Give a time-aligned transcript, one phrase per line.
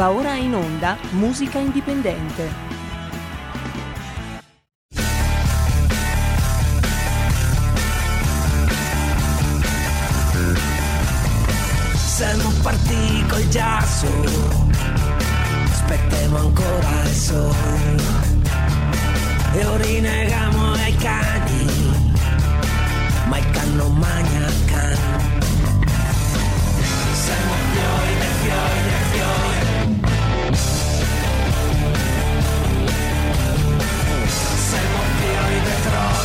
[0.00, 2.48] Va ora in onda Musica Indipendente.
[11.92, 14.06] Siamo partiti col giasso,
[15.70, 18.02] aspettiamo ancora il sole
[19.52, 21.66] e ora rinegamo ai cani,
[23.26, 24.96] ma il canno magna can.
[27.12, 28.89] Siamo fiori, fiori.
[35.80, 36.19] Fiori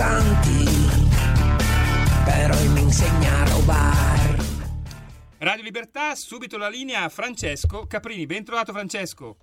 [0.00, 0.64] nome da santi,
[2.24, 4.38] però mi insegna a rubare.
[5.38, 8.26] Radio Libertà, subito la linea a Francesco Caprini.
[8.26, 9.36] Ben trovato Francesco.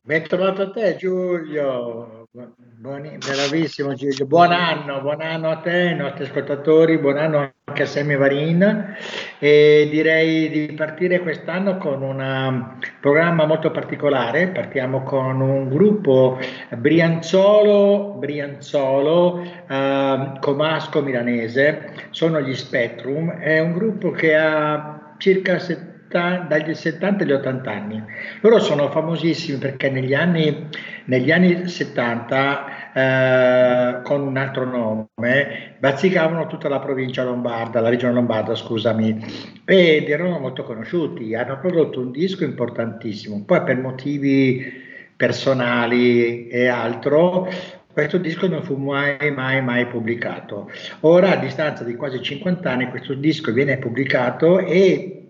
[0.00, 5.96] Ben trovato a te Giulio, Buoni- bravissimo Giulio, buon anno, buon anno a te, ai
[5.96, 8.96] nostri ascoltatori, buon anno anche a Sammy Varin.
[9.38, 16.38] E direi di partire quest'anno con un programma molto particolare, partiamo con un gruppo
[16.70, 25.91] Brianzolo, Brianzolo eh, Comasco Milanese, sono gli Spectrum, è un gruppo che ha circa 70
[26.18, 28.02] dagli 70 agli 80 anni.
[28.40, 30.68] Loro sono famosissimi perché negli anni,
[31.06, 38.14] negli anni 70, eh, con un altro nome, bazzicavano tutta la provincia lombarda, la regione
[38.14, 39.24] lombarda, scusami,
[39.64, 41.34] ed erano molto conosciuti.
[41.34, 43.44] Hanno prodotto un disco importantissimo.
[43.44, 47.48] Poi per motivi personali e altro,
[47.92, 50.70] questo disco non fu mai, mai, mai pubblicato.
[51.00, 55.21] Ora, a distanza di quasi 50 anni, questo disco viene pubblicato e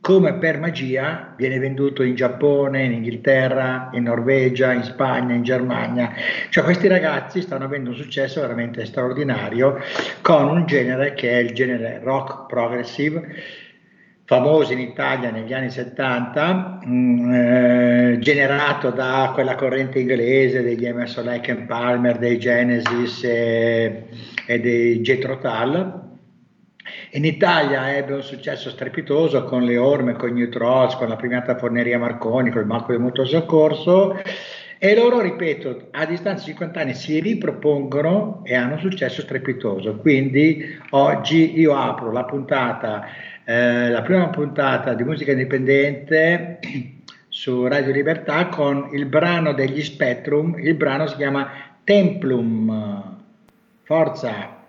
[0.00, 6.12] come per magia viene venduto in Giappone, in Inghilterra, in Norvegia, in Spagna, in Germania.
[6.48, 9.78] Cioè questi ragazzi stanno avendo un successo veramente straordinario
[10.22, 13.34] con un genere che è il genere rock progressive,
[14.24, 21.24] famoso in Italia negli anni 70, mh, eh, generato da quella corrente inglese degli Emerson
[21.26, 24.04] Lake and Palmer, dei Genesis e,
[24.46, 26.09] e dei Jethro Tull.
[27.12, 31.56] In Italia ebbe un successo strepitoso con le orme, con New Trolls, con la premiata
[31.56, 34.16] Forneria Marconi, con il Marco del Mutuo Soccorso
[34.78, 39.96] e loro, ripeto, a distanza di 50 anni si ripropongono e hanno un successo strepitoso.
[39.96, 43.04] Quindi oggi io apro la puntata,
[43.44, 46.60] eh, la prima puntata di musica indipendente
[47.26, 51.50] su Radio Libertà con il brano degli Spectrum, il brano si chiama
[51.82, 53.18] Templum.
[53.82, 54.59] Forza!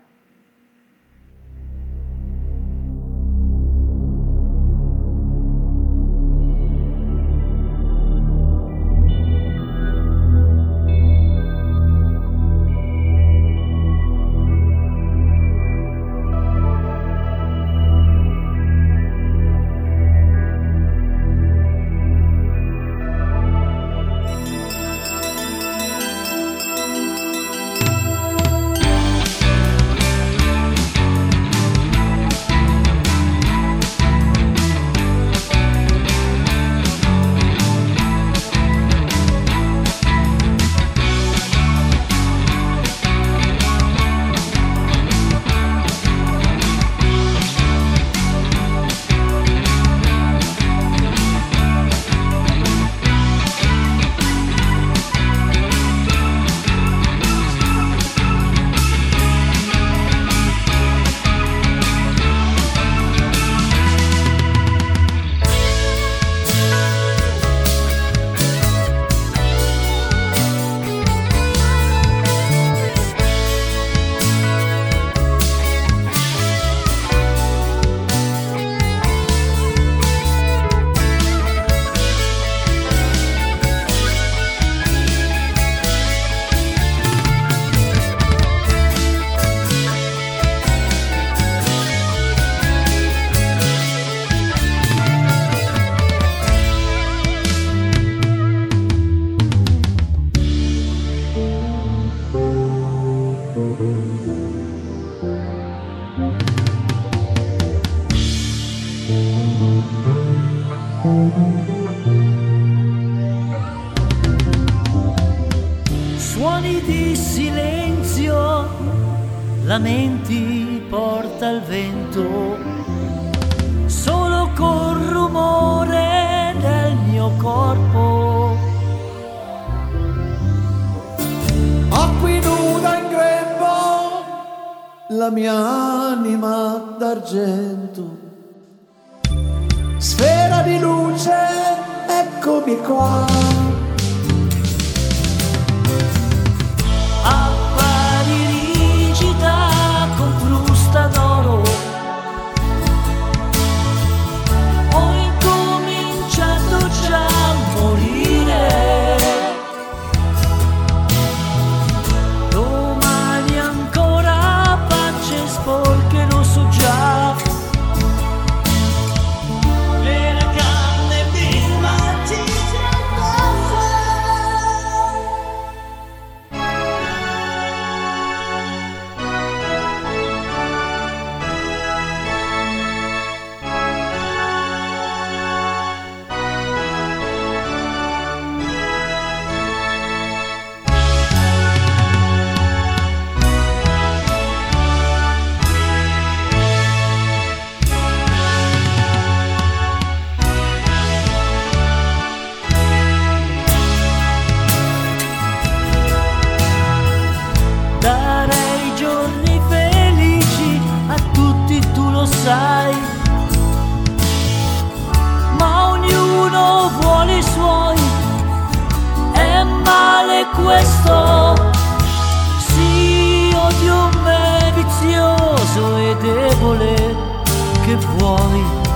[226.62, 228.91] Subito la linea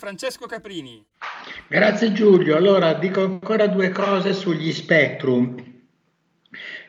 [0.00, 1.04] Francesco Caprini.
[1.68, 2.56] Grazie Giulio.
[2.56, 5.62] Allora dico ancora due cose sugli Spectrum.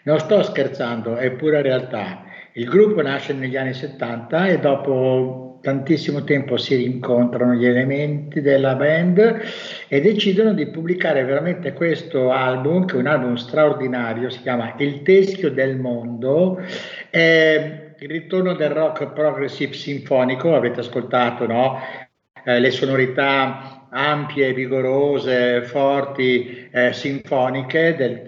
[0.03, 2.23] Non sto scherzando, è pura realtà.
[2.53, 8.75] Il gruppo nasce negli anni 70 e dopo tantissimo tempo si rincontrano gli elementi della
[8.75, 9.41] band
[9.89, 15.01] e decidono di pubblicare veramente questo album, che è un album straordinario, si chiama Il
[15.01, 16.61] Teschio del Mondo.
[17.09, 22.09] È il ritorno del rock progressive sinfonico, avete ascoltato, no?
[22.43, 28.23] Eh, le sonorità ampie, vigorose, forti, eh, sinfoniche del,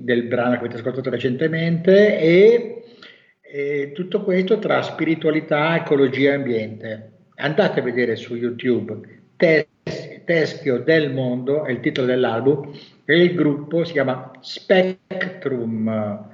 [0.00, 2.82] del, brano che avete ascoltato recentemente e,
[3.40, 7.12] e, tutto questo tra spiritualità, ecologia e ambiente.
[7.36, 12.72] Andate a vedere su YouTube Tes- Teschio del Mondo, è il titolo dell'album,
[13.04, 16.30] e il gruppo si chiama Spectrum.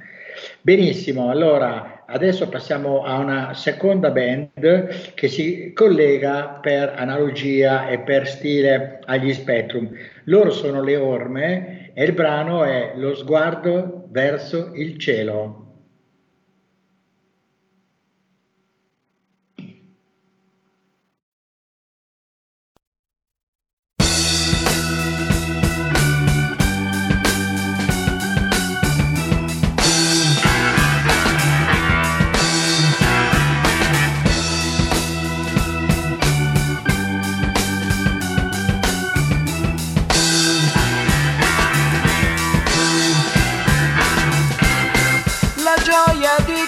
[0.63, 8.27] Benissimo, allora Adesso passiamo a una seconda band che si collega per analogia e per
[8.27, 9.89] stile agli Spectrum.
[10.25, 15.60] Loro sono le orme e il brano è Lo sguardo verso il cielo.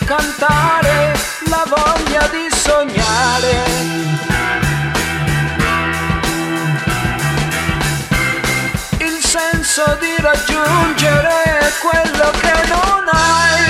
[0.04, 1.12] Cantare,
[1.48, 3.64] la voglia di sognare.
[8.98, 13.60] Il senso di raggiungere quello che non hai.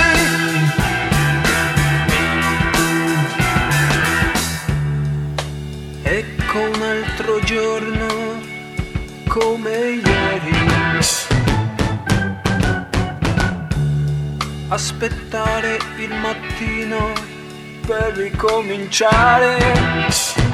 [6.03, 8.41] Ecco un altro giorno
[9.27, 10.22] come ieri.
[14.73, 17.13] Aspettare il mattino
[17.85, 20.52] per ricominciare.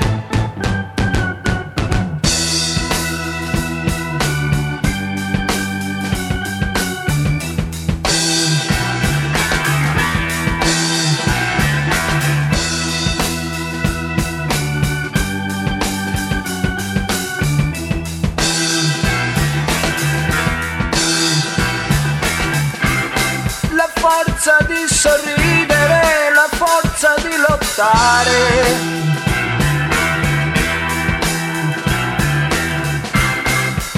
[24.99, 28.39] Sorridere, la forza di lottare.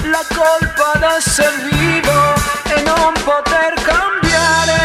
[0.04, 2.34] La colpa d'essere vivo
[2.76, 4.80] e non poter cambiare.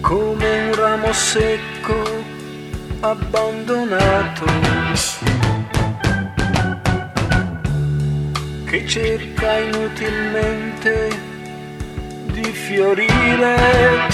[0.00, 2.02] Come un ramo secco
[3.00, 4.83] abbandonato
[8.94, 11.08] cerca inutilmente
[12.26, 14.06] di fiorire.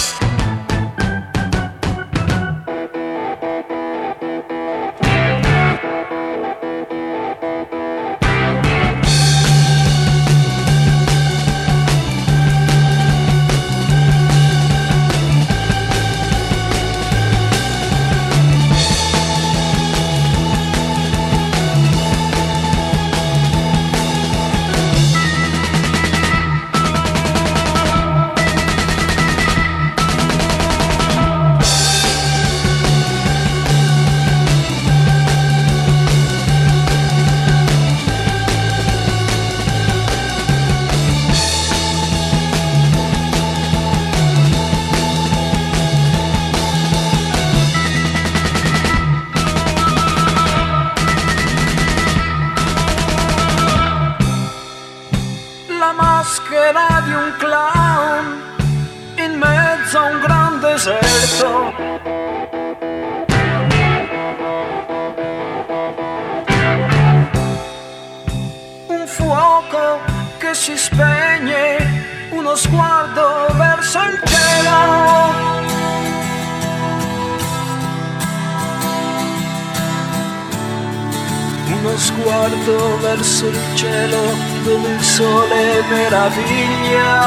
[85.90, 87.18] Meraviglia.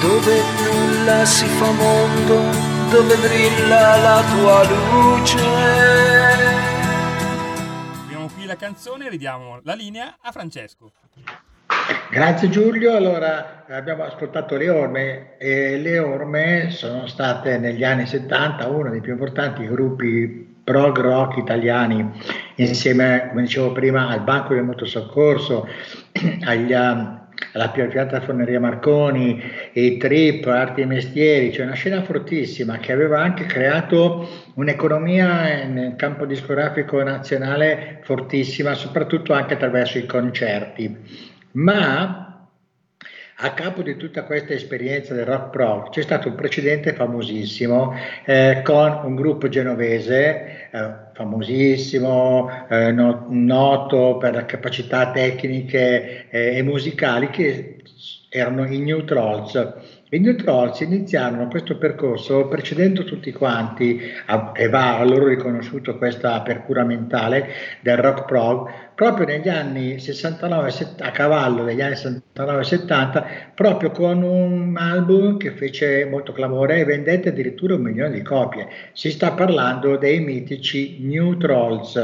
[0.00, 2.40] Dove nulla si fa mondo,
[2.90, 5.38] dove brilla la tua luce.
[8.04, 10.90] Abbiamo qui la canzone, ridiamo la linea a Francesco.
[12.10, 18.66] Grazie Giulio, allora abbiamo ascoltato Le Orme e Le Orme sono state negli anni 70
[18.68, 22.08] uno dei più importanti gruppi prog rock italiani
[22.56, 25.66] insieme, come dicevo prima, al Banco del Motosoccorso,
[26.44, 27.20] agli, um,
[27.52, 29.42] alla Piattaforneria Marconi,
[29.72, 35.96] i Trip, Arti e Mestieri, cioè una scena fortissima che aveva anche creato un'economia nel
[35.96, 40.96] campo discografico nazionale fortissima, soprattutto anche attraverso i concerti.
[41.52, 42.31] Ma
[43.36, 48.60] a capo di tutta questa esperienza del rock pro c'è stato un precedente famosissimo eh,
[48.62, 56.62] con un gruppo genovese eh, famosissimo, eh, no- noto per le capacità tecniche eh, e
[56.62, 57.76] musicali che
[58.28, 59.54] erano i New Trolls.
[60.10, 65.96] I New Trolls iniziarono questo percorso precedendo tutti quanti, a- e va a loro riconosciuto
[65.98, 67.48] questa apertura mentale
[67.80, 74.22] del rock prog, proprio negli anni 69, set- a cavallo degli anni 69-70, proprio con
[74.22, 78.68] un album che fece molto clamore e vendette addirittura un milione di copie.
[78.92, 81.96] Si sta parlando dei mitici New Trolls.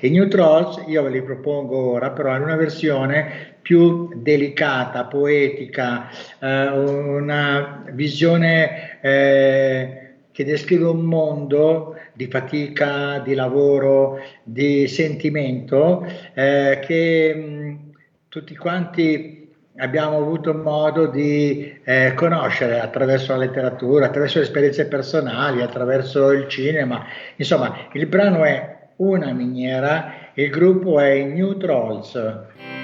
[0.00, 6.08] I New Trolls io ve li propongo ora, però in una versione più delicata, poetica,
[6.38, 10.00] eh, una visione eh,
[10.32, 17.92] che descrive un mondo di fatica, di lavoro, di sentimento eh, che mh,
[18.28, 19.48] tutti quanti
[19.78, 26.46] abbiamo avuto modo di eh, conoscere attraverso la letteratura, attraverso le esperienze personali, attraverso il
[26.46, 27.06] cinema.
[27.36, 32.79] Insomma, il brano è Una miniera, il gruppo è New Trolls.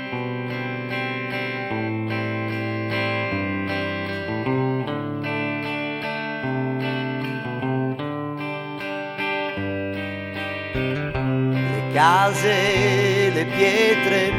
[11.96, 14.30] Case, le pietre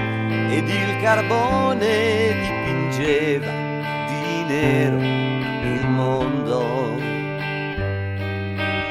[0.55, 3.51] ed il carbone dipingeva
[4.05, 6.95] di nero il mondo.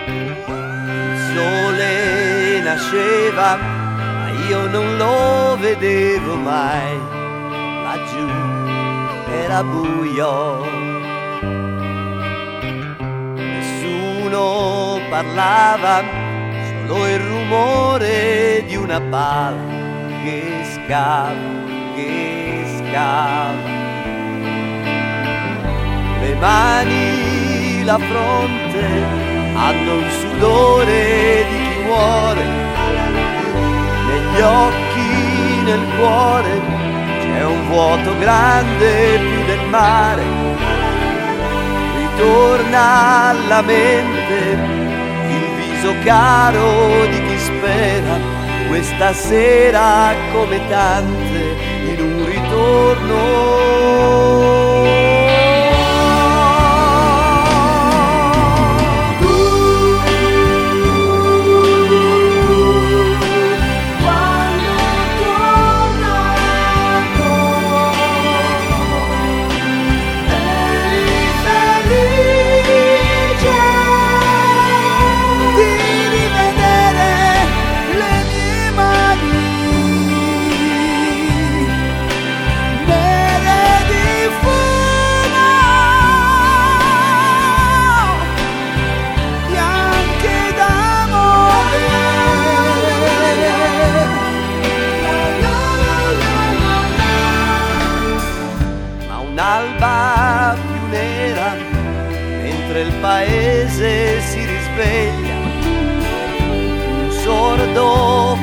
[0.08, 6.99] Il sole nasceva, ma io non lo vedevo mai.
[7.85, 8.28] Laggiù
[9.44, 10.64] era buio.
[13.37, 16.25] Nessuno parlava
[16.87, 19.57] solo il rumore di una pala
[20.23, 21.35] che scava,
[21.95, 23.75] che scava.
[26.21, 28.85] Le mani, la fronte
[29.55, 32.45] hanno il sudore di chi muore.
[34.07, 36.61] negli occhi, nel cuore,
[37.21, 40.23] c'è un vuoto grande più del mare.
[41.97, 44.75] Ritorna alla mente
[45.87, 48.19] viso caro di chi spera
[48.69, 51.57] questa sera come tante
[51.93, 54.25] in un ritorno.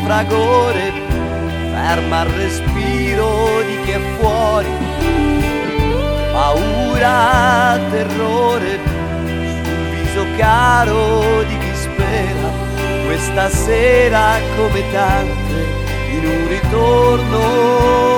[0.04, 0.92] Fragore
[1.72, 4.70] ferma il respiro di chi è fuori.
[6.32, 8.80] Paura, terrore
[9.64, 12.52] sul viso caro di chi spera.
[13.06, 15.82] Questa sera come tante
[16.12, 18.14] in un ritorno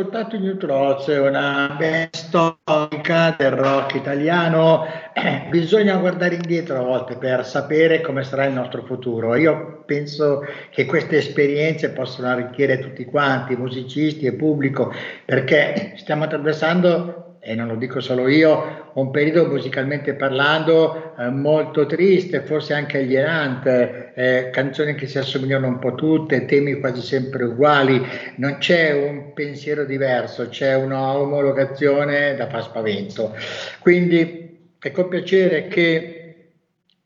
[0.00, 4.86] ascoltato New Troz, una band storica del rock italiano.
[5.12, 9.34] Eh, bisogna guardare indietro a volte per sapere come sarà il nostro futuro.
[9.34, 14.90] Io penso che queste esperienze possano arricchire tutti quanti, musicisti e pubblico,
[15.26, 21.86] perché stiamo attraversando e non lo dico solo io, un periodo musicalmente parlando eh, molto
[21.86, 27.44] triste, forse anche alienante, eh, canzoni che si assomigliano un po' tutte, temi quasi sempre
[27.44, 28.04] uguali,
[28.36, 33.34] non c'è un pensiero diverso, c'è una omologazione da far spavento.
[33.80, 36.50] Quindi è con piacere che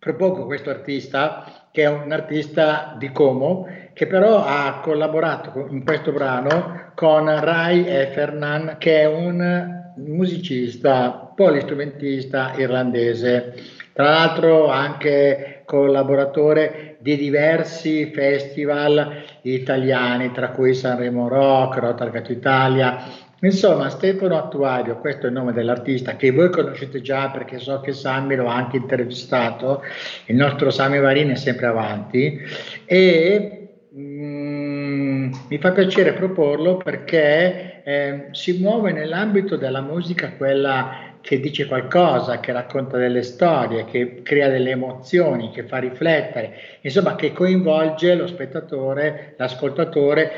[0.01, 6.11] propongo questo artista, che è un artista di Como, che però ha collaborato in questo
[6.11, 13.55] brano con Rai Effernan, che è un musicista, polistrumentista irlandese,
[13.93, 23.05] tra l'altro anche collaboratore di diversi festival italiani, tra cui Sanremo Rock, Rotargato Italia.
[23.41, 27.93] Insomma, Stefano Attuario, questo è il nome dell'artista che voi conoscete già perché so che
[27.93, 29.83] Sammy lo ha anche intervistato,
[30.27, 32.41] il nostro Sammy Varini è sempre avanti
[32.87, 41.41] e mm, mi fa piacere proporlo perché eh, si muove nell'ambito della musica quella che
[41.41, 47.33] dice qualcosa, che racconta delle storie, che crea delle emozioni, che fa riflettere, insomma che
[47.33, 50.33] coinvolge lo spettatore, l'ascoltatore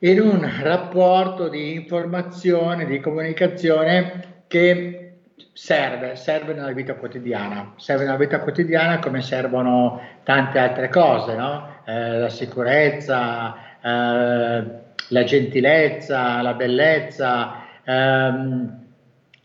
[0.00, 5.14] in un rapporto di informazione, di comunicazione che
[5.52, 11.80] serve, serve nella vita quotidiana, serve nella vita quotidiana come servono tante altre cose, no?
[11.84, 18.86] eh, la sicurezza, eh, la gentilezza, la bellezza, ehm,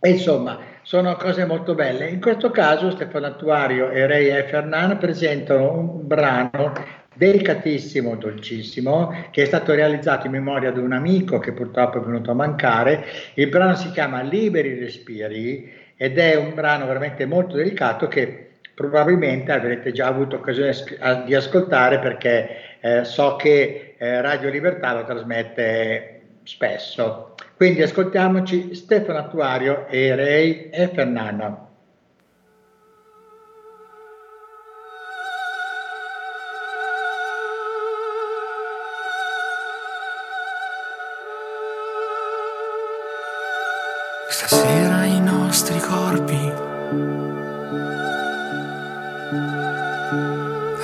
[0.01, 2.09] insomma, sono cose molto belle.
[2.09, 6.73] In questo caso Stefano Attuario e Ray Fernan presentano un brano
[7.15, 12.31] delicatissimo, dolcissimo, che è stato realizzato in memoria di un amico che purtroppo è venuto
[12.31, 13.05] a mancare.
[13.35, 19.51] Il brano si chiama Liberi Respiri ed è un brano veramente molto delicato che probabilmente
[19.51, 20.73] avrete già avuto occasione
[21.25, 22.49] di ascoltare perché
[22.81, 27.35] eh, so che eh, Radio Libertà lo trasmette spesso.
[27.55, 31.69] Quindi ascoltiamoci Stefano Attuario e Ray e Fernando.
[44.27, 46.51] Stasera i nostri corpi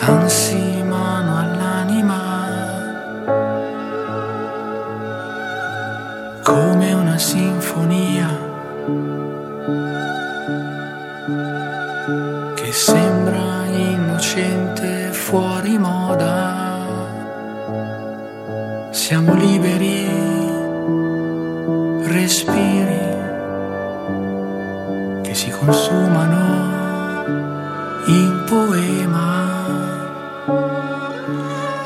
[0.01, 0.78] anzi
[7.69, 8.27] sinfonia
[12.55, 16.87] che sembra innocente fuori moda
[18.89, 20.07] siamo liberi
[22.05, 22.97] respiri
[25.21, 26.37] che si consumano
[28.07, 29.27] in poema.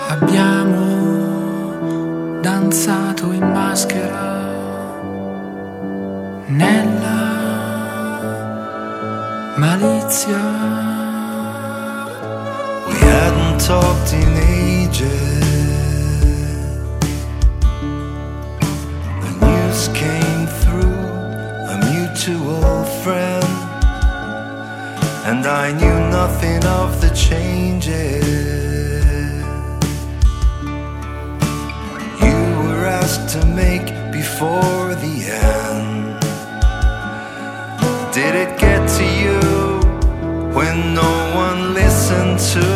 [0.08, 0.82] Abbiamo
[2.40, 3.93] danzato in maschera
[10.14, 10.44] malizia.
[12.88, 15.44] We hadn't talked in ages.
[19.24, 21.02] The news came through
[21.74, 23.46] a mutual friend,
[25.26, 28.24] and I knew nothing of the changes.
[32.22, 36.20] You were asked to make before the end.
[38.14, 38.83] Did it get
[40.54, 42.68] when no one listened to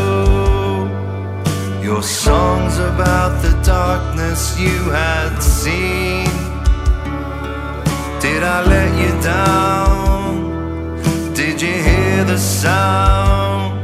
[1.83, 6.25] your songs about the darkness you had seen?
[8.19, 10.97] Did I let you down?
[11.33, 13.79] Did you hear the sound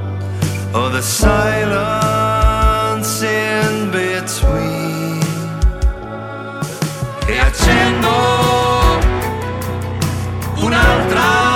[0.75, 2.41] or the silence
[3.21, 5.21] in between?
[7.29, 8.15] E accendo
[10.65, 11.52] un'altra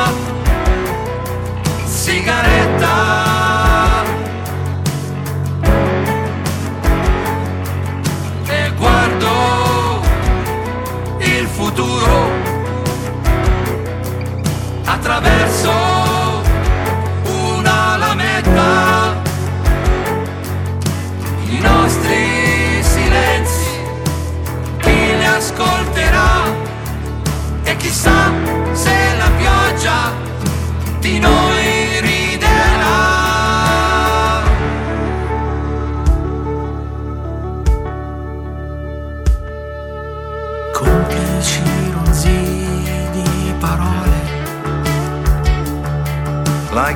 [15.68, 15.97] attraverso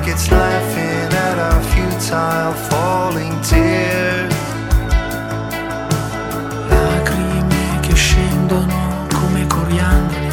[0.02, 4.34] Like it's laughing at our futile falling tears.
[6.68, 10.30] lacrime che scendono come coriandoli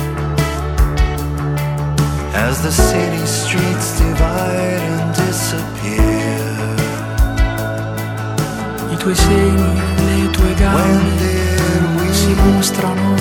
[2.33, 6.47] As the city streets divide and disappear.
[8.89, 13.13] i tuoi seni le tue gambe si mostrano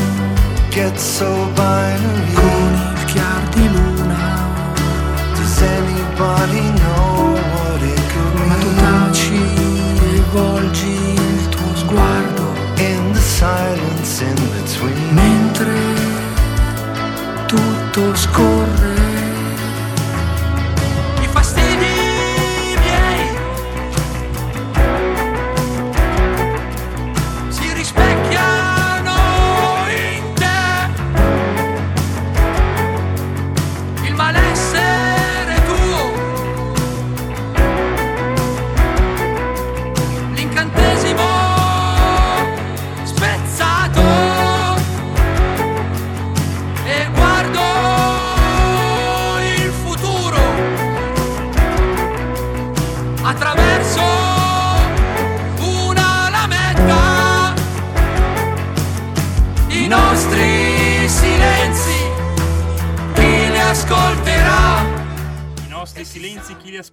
[0.70, 2.32] get so binary?
[2.32, 3.87] con il chiar di luna
[8.48, 15.14] ma tu taci e volgi il tuo sguardo In the silence in between.
[15.14, 15.74] mentre
[17.46, 18.77] tutto scorre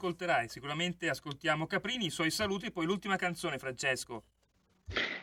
[0.08, 4.22] E Sicuramente ascoltiamo Caprini, i suoi saluti e poi l'ultima canzone, Francesco.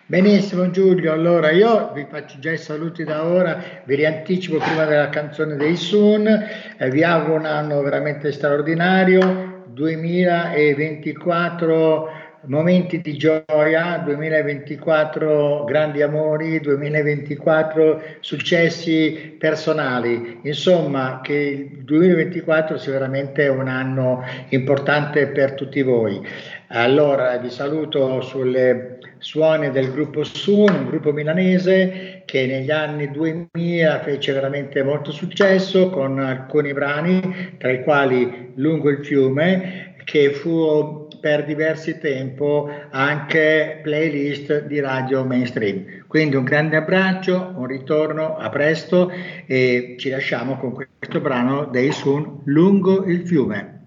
[0.06, 5.08] Benissimo Giulio, allora io vi faccio già i saluti da ora, vi rianticipo prima della
[5.08, 15.64] canzone dei Sun, eh, vi auguro un anno veramente straordinario, 2024 momenti di gioia, 2024
[15.64, 21.34] grandi amori, 2024 successi personali, insomma che
[21.72, 26.20] il 2024 sia veramente un anno importante per tutti voi.
[26.68, 34.00] Allora vi saluto sulle suoni del gruppo Sun, un gruppo milanese che negli anni 2000
[34.00, 41.01] fece veramente molto successo con alcuni brani, tra i quali Lungo il fiume, che fu
[41.22, 46.04] per diversi tempo anche playlist di radio mainstream.
[46.08, 49.08] Quindi un grande abbraccio, un ritorno, a presto
[49.46, 53.81] e ci lasciamo con questo brano dei Sun lungo il fiume.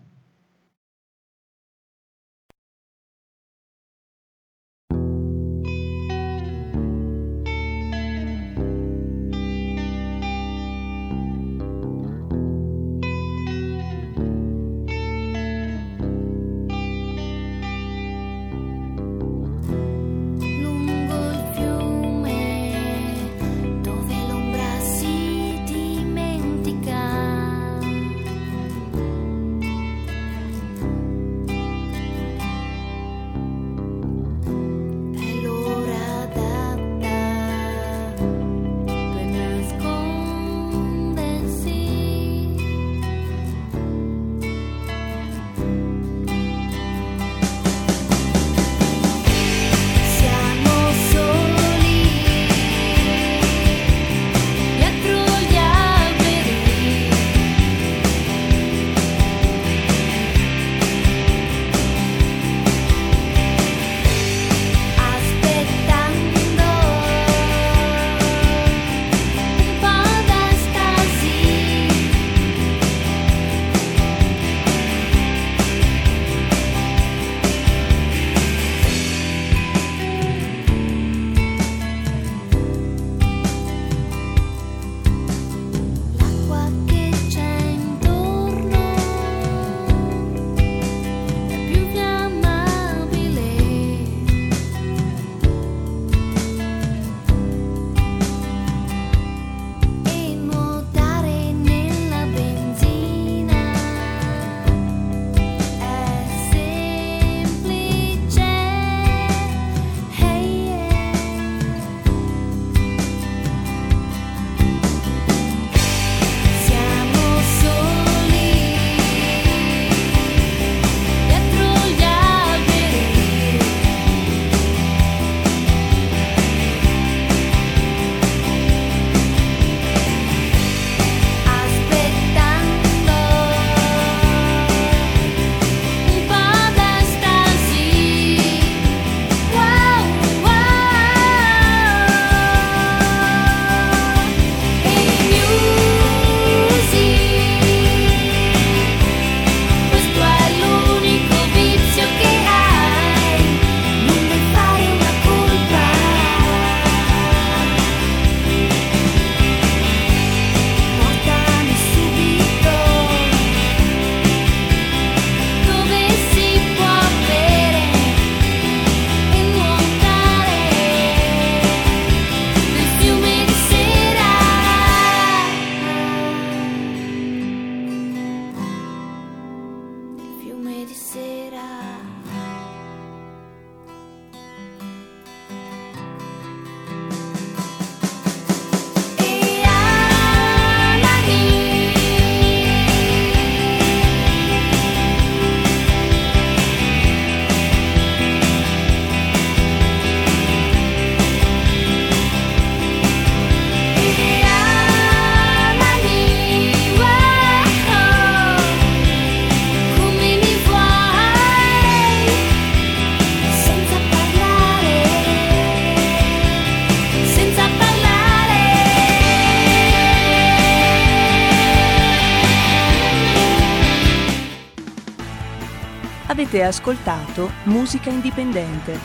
[226.56, 228.98] Avete ascoltato Musica Indipendente.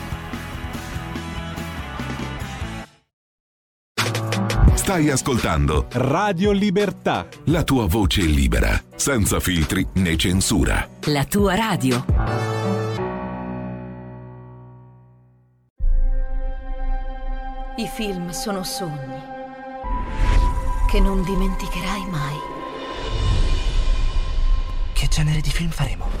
[4.73, 7.27] Stai ascoltando Radio Libertà.
[7.45, 10.87] La tua voce libera, senza filtri né censura.
[11.07, 12.05] La tua radio.
[17.75, 19.21] I film sono sogni
[20.89, 22.35] che non dimenticherai mai.
[24.93, 26.20] Che genere di film faremo?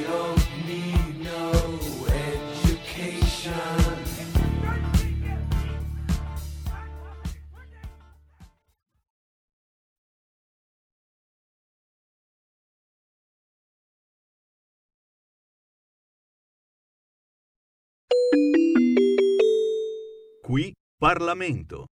[20.51, 21.85] Qui Parlamento.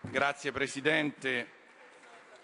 [0.00, 1.48] Grazie Presidente,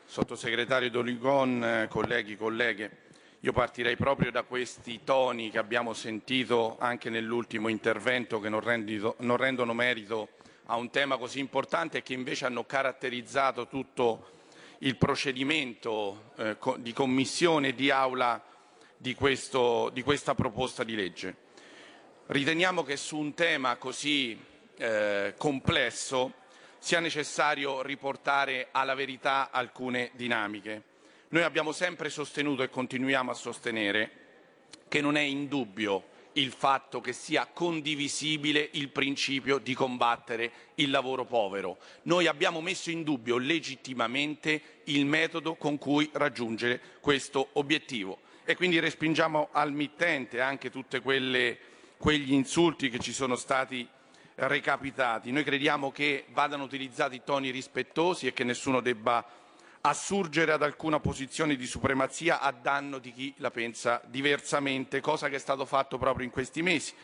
[0.04, 3.04] Sottosegretario Doligon, eh, colleghi, colleghe.
[3.40, 9.16] Io partirei proprio da questi toni che abbiamo sentito anche nell'ultimo intervento che non, rendido,
[9.20, 10.32] non rendono merito
[10.66, 14.42] a un tema così importante e che invece hanno caratterizzato tutto
[14.80, 18.44] il procedimento eh, di commissione e di aula
[18.94, 21.34] di, questo, di questa proposta di legge.
[22.26, 26.34] Riteniamo che su un tema così eh, complesso
[26.78, 30.82] sia necessario riportare alla verità alcune dinamiche.
[31.28, 34.10] Noi abbiamo sempre sostenuto e continuiamo a sostenere
[34.88, 40.90] che non è in dubbio il fatto che sia condivisibile il principio di combattere il
[40.90, 41.78] lavoro povero.
[42.02, 48.80] Noi abbiamo messo in dubbio legittimamente il metodo con cui raggiungere questo obiettivo e quindi
[48.80, 53.86] respingiamo al mittente anche tutti quegli insulti che ci sono stati
[54.36, 55.30] recapitati.
[55.30, 59.24] Noi crediamo che vadano utilizzati toni rispettosi e che nessuno debba
[59.82, 65.36] assurgere ad alcuna posizione di supremazia a danno di chi la pensa diversamente, cosa che
[65.36, 66.94] è stato fatto proprio in questi mesi.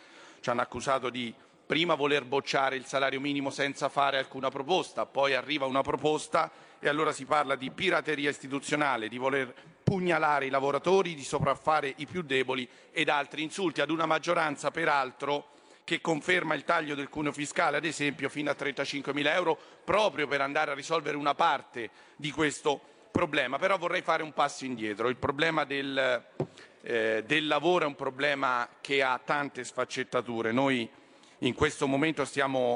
[0.40, 1.34] Ci hanno accusato di
[1.66, 6.88] prima voler bocciare il salario minimo senza fare alcuna proposta, poi arriva una proposta e
[6.88, 12.22] allora si parla di pirateria istituzionale, di voler pugnalare i lavoratori, di sopraffare i più
[12.22, 15.56] deboli ed altri insulti ad una maggioranza peraltro
[15.88, 20.26] che conferma il taglio del cuneo fiscale, ad esempio, fino a 35 mila euro, proprio
[20.26, 22.78] per andare a risolvere una parte di questo
[23.10, 23.56] problema.
[23.56, 25.08] Però vorrei fare un passo indietro.
[25.08, 26.26] Il problema del,
[26.82, 30.52] eh, del lavoro è un problema che ha tante sfaccettature.
[30.52, 30.86] Noi
[31.38, 32.20] in questo momento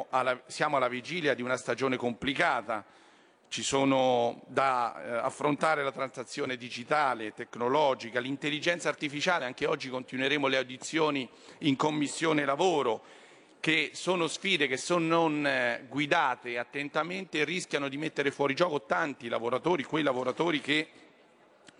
[0.08, 2.82] alla, siamo alla vigilia di una stagione complicata,
[3.52, 10.56] ci sono da eh, affrontare la transazione digitale, tecnologica, l'intelligenza artificiale, anche oggi continueremo le
[10.56, 13.02] audizioni in Commissione Lavoro,
[13.60, 19.28] che sono sfide che se non eh, guidate attentamente rischiano di mettere fuori gioco tanti
[19.28, 20.88] lavoratori, quei lavoratori che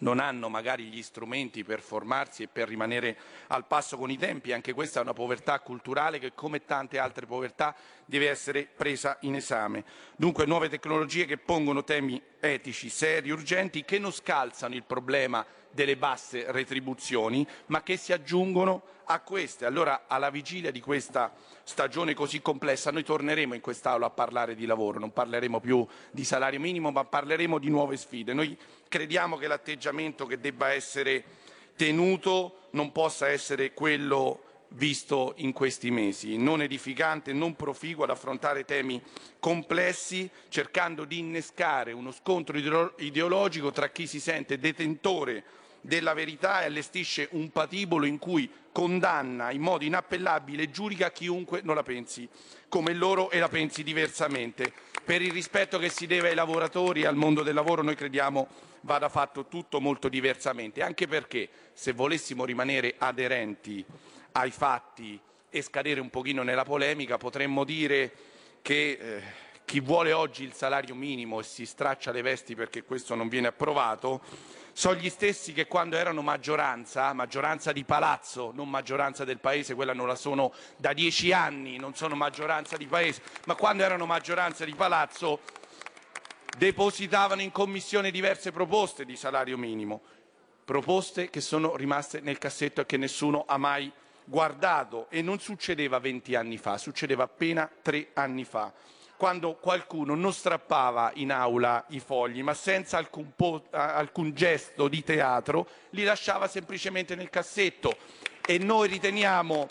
[0.03, 3.17] non hanno magari gli strumenti per formarsi e per rimanere
[3.49, 4.53] al passo con i tempi.
[4.53, 9.35] Anche questa è una povertà culturale che, come tante altre povertà, deve essere presa in
[9.35, 9.85] esame.
[10.17, 15.97] Dunque nuove tecnologie che pongono temi etici, seri, urgenti, che non scalzano il problema delle
[15.97, 19.67] basse retribuzioni, ma che si aggiungono a queste.
[19.67, 21.33] Allora, alla vigilia di questa
[21.65, 26.25] stagione così complessa, noi torneremo in quest'Aula a parlare di lavoro, non parleremo più di
[26.25, 28.33] salario minimo, ma parleremo di nuove sfide.
[28.33, 28.57] Noi
[28.89, 31.25] crediamo che l'atteggiamento che debba essere
[31.77, 38.65] tenuto non possa essere quello visto in questi mesi, non edificante, non proficuo ad affrontare
[38.65, 39.03] temi
[39.39, 42.57] complessi, cercando di innescare uno scontro
[42.97, 45.45] ideologico tra chi si sente detentore
[45.83, 51.61] della verità e allestisce un patibolo in cui condanna in modo inappellabile e giudica chiunque
[51.63, 52.27] non la pensi
[52.69, 54.73] come loro e la pensi diversamente.
[55.05, 58.49] Per il rispetto che si deve ai lavoratori e al mondo del lavoro noi crediamo
[58.83, 63.85] vada fatto tutto molto diversamente, anche perché se volessimo rimanere aderenti
[64.33, 68.13] ai fatti e scadere un pochino nella polemica potremmo dire
[68.63, 69.23] che eh,
[69.65, 73.49] chi vuole oggi il salario minimo e si straccia le vesti perché questo non viene
[73.49, 74.21] approvato
[74.73, 79.93] sono gli stessi che quando erano maggioranza, maggioranza di palazzo, non maggioranza del paese, quella
[79.93, 84.65] non la sono da dieci anni, non sono maggioranza di paese, ma quando erano maggioranza
[84.65, 85.41] di palazzo
[86.57, 90.01] depositavano in commissione diverse proposte di salario minimo,
[90.65, 93.93] proposte che sono rimaste nel cassetto e che nessuno ha mai
[94.25, 95.07] guardato.
[95.11, 98.73] E non succedeva venti anni fa, succedeva appena tre anni fa
[99.23, 105.05] quando qualcuno non strappava in aula i fogli, ma senza alcun, po- alcun gesto di
[105.05, 107.97] teatro, li lasciava semplicemente nel cassetto.
[108.45, 109.69] E noi riteniamo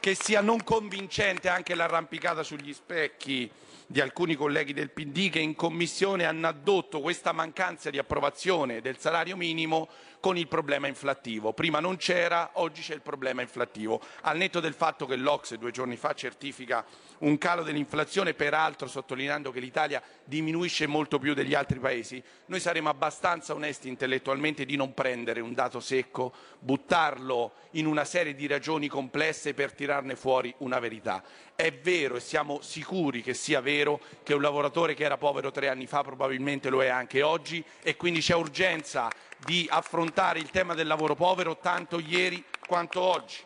[0.00, 3.50] che sia non convincente anche l'arrampicata sugli specchi
[3.86, 8.96] di alcuni colleghi del PD che in Commissione hanno addotto questa mancanza di approvazione del
[8.96, 9.88] salario minimo
[10.20, 11.52] con il problema inflattivo.
[11.52, 14.00] Prima non c'era, oggi c'è il problema inflattivo.
[14.22, 16.84] Al netto del fatto che l'Ocse due giorni fa certifica
[17.18, 22.88] un calo dell'inflazione, peraltro sottolineando che l'Italia diminuisce molto più degli altri paesi, noi saremo
[22.88, 28.88] abbastanza onesti intellettualmente di non prendere un dato secco, buttarlo in una serie di ragioni
[28.88, 31.22] complesse per tirarne fuori una verità.
[31.54, 35.68] È vero e siamo sicuri che sia vero che un lavoratore che era povero tre
[35.68, 39.10] anni fa probabilmente lo è anche oggi e quindi c'è urgenza
[39.44, 43.38] di affrontare il tema del lavoro povero tanto ieri quanto oggi.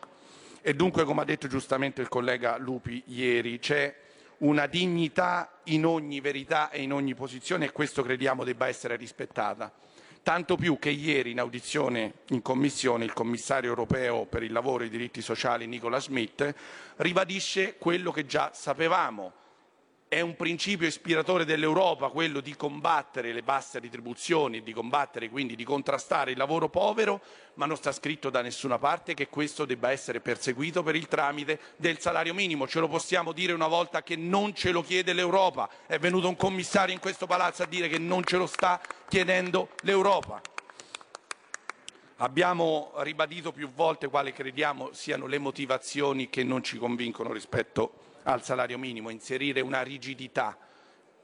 [0.61, 3.95] E dunque, come ha detto giustamente il collega Lupi ieri, c'è
[4.39, 9.71] una dignità in ogni verità e in ogni posizione e questo crediamo debba essere rispettata.
[10.23, 14.87] Tanto più che ieri in audizione in Commissione il commissario europeo per il lavoro e
[14.87, 16.53] i diritti sociali Nicola Schmidt
[16.95, 19.33] ribadisce quello che già sapevamo,
[20.15, 25.65] è un principio ispiratore dell'Europa quello di combattere le basse retribuzioni, di combattere quindi di
[25.65, 27.19] contrastare il lavoro povero,
[27.55, 31.59] ma non sta scritto da nessuna parte che questo debba essere perseguito per il tramite
[31.75, 32.65] del salario minimo.
[32.65, 35.69] Ce lo possiamo dire una volta che non ce lo chiede l'Europa.
[35.85, 39.71] È venuto un commissario in questo palazzo a dire che non ce lo sta chiedendo
[39.81, 40.39] l'Europa.
[42.19, 48.43] Abbiamo ribadito più volte quali crediamo siano le motivazioni che non ci convincono rispetto al
[48.43, 50.57] salario minimo, inserire una rigidità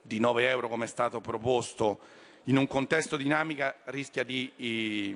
[0.02, 2.00] di 9 euro come è stato proposto
[2.46, 5.16] in un contesto dinamico rischia di eh,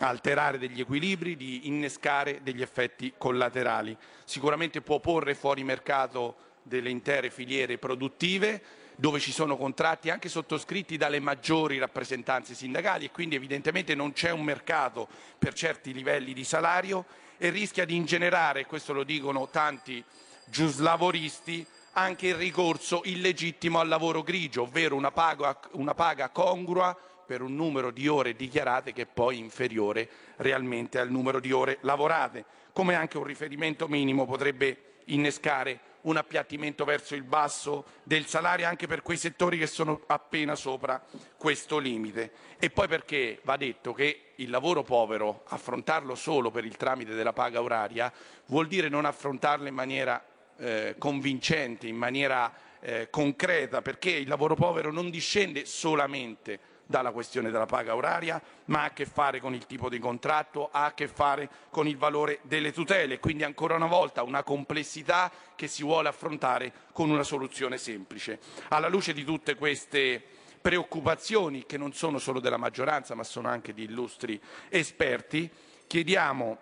[0.00, 3.96] alterare degli equilibri, di innescare degli effetti collaterali.
[4.24, 8.62] Sicuramente può porre fuori mercato delle intere filiere produttive
[8.94, 14.30] dove ci sono contratti anche sottoscritti dalle maggiori rappresentanze sindacali e quindi evidentemente non c'è
[14.30, 15.06] un mercato
[15.38, 17.04] per certi livelli di salario
[17.38, 20.04] e rischia di ingenerare, questo lo dicono tanti
[20.50, 26.96] giuslavoristi anche il ricorso illegittimo al lavoro grigio, ovvero una paga, una paga congrua
[27.26, 31.78] per un numero di ore dichiarate che è poi inferiore realmente al numero di ore
[31.82, 38.66] lavorate, come anche un riferimento minimo potrebbe innescare un appiattimento verso il basso del salario
[38.66, 41.04] anche per quei settori che sono appena sopra
[41.36, 42.32] questo limite.
[42.58, 47.32] E poi perché va detto che il lavoro povero, affrontarlo solo per il tramite della
[47.32, 48.12] paga oraria,
[48.46, 50.22] vuol dire non affrontarlo in maniera
[50.58, 57.50] eh, convincente, in maniera eh, concreta, perché il lavoro povero non discende solamente dalla questione
[57.50, 60.94] della paga oraria, ma ha a che fare con il tipo di contratto, ha a
[60.94, 65.82] che fare con il valore delle tutele, quindi ancora una volta una complessità che si
[65.82, 68.38] vuole affrontare con una soluzione semplice.
[68.68, 70.22] Alla luce di tutte queste
[70.60, 74.40] preoccupazioni, che non sono solo della maggioranza, ma sono anche di illustri
[74.70, 75.50] esperti,
[75.86, 76.58] chiediamo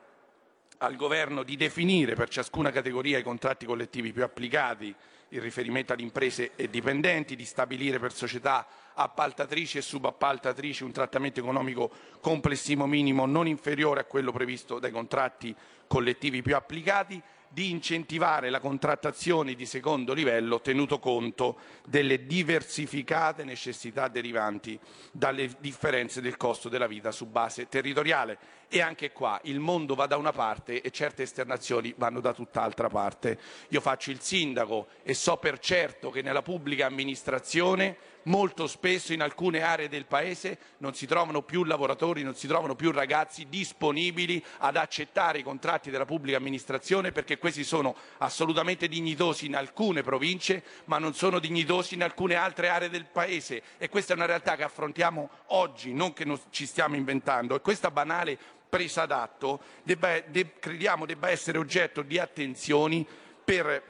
[0.79, 4.95] al Governo di definire per ciascuna categoria i contratti collettivi più applicati
[5.31, 11.41] in riferimento ad imprese e dipendenti, di stabilire per società appaltatrici e subappaltatrici un trattamento
[11.41, 15.55] economico complessivo minimo non inferiore a quello previsto dai contratti
[15.87, 17.21] collettivi più applicati,
[17.57, 24.79] di incentivare la contrattazione di secondo livello tenuto conto delle diversificate necessità derivanti
[25.11, 28.37] dalle differenze del costo della vita su base territoriale.
[28.69, 32.91] E anche qua il mondo va da una parte e certe esternazioni vanno da tutt'altra
[32.91, 33.39] parte.
[33.69, 37.97] Io faccio il sindaco e so per certo che nella pubblica amministrazione
[38.27, 42.75] molto spesso in alcune aree del Paese non si trovano più lavoratori, non si trovano
[42.75, 49.47] più ragazzi disponibili ad accettare i contratti della pubblica amministrazione perché questi sono assolutamente dignitosi
[49.47, 53.63] in alcune province ma non sono dignitosi in alcune altre aree del Paese.
[53.79, 57.55] E questa è una realtà che affrontiamo oggi, non che ci stiamo inventando.
[57.55, 63.07] E questa banale presa d'atto debba, de, crediamo debba essere oggetto di attenzioni
[63.47, 63.85] per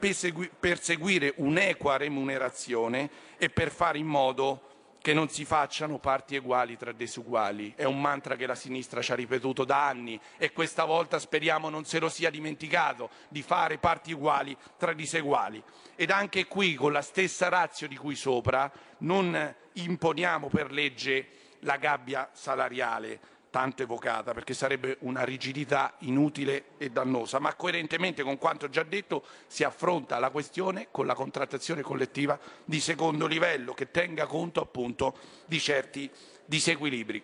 [0.59, 4.61] perseguire un'equa remunerazione e per fare in modo
[5.01, 7.73] che non si facciano parti uguali tra disuguali.
[7.75, 11.69] È un mantra che la sinistra ci ha ripetuto da anni e questa volta speriamo
[11.69, 15.63] non se lo sia dimenticato di fare parti uguali tra diseguali.
[15.95, 21.29] Ed anche qui, con la stessa razio di cui sopra, non imponiamo per legge
[21.61, 23.19] la gabbia salariale,
[23.49, 29.25] tanto evocata, perché sarebbe una rigidità inutile e dannosa, ma coerentemente con quanto già detto
[29.47, 35.17] si affronta la questione con la contrattazione collettiva di secondo livello, che tenga conto appunto
[35.45, 36.09] di certi
[36.45, 37.23] disequilibri.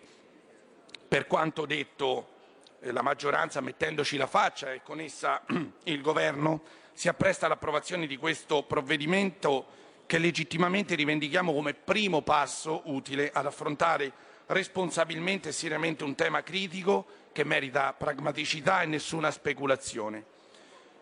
[1.06, 2.28] Per quanto detto,
[2.80, 5.42] eh, la maggioranza mettendoci la faccia e con essa
[5.84, 6.62] il Governo
[6.92, 14.12] si appresta all'approvazione di questo provvedimento che legittimamente rivendichiamo come primo passo utile ad affrontare
[14.46, 20.24] responsabilmente e seriamente un tema critico che merita pragmaticità e nessuna speculazione.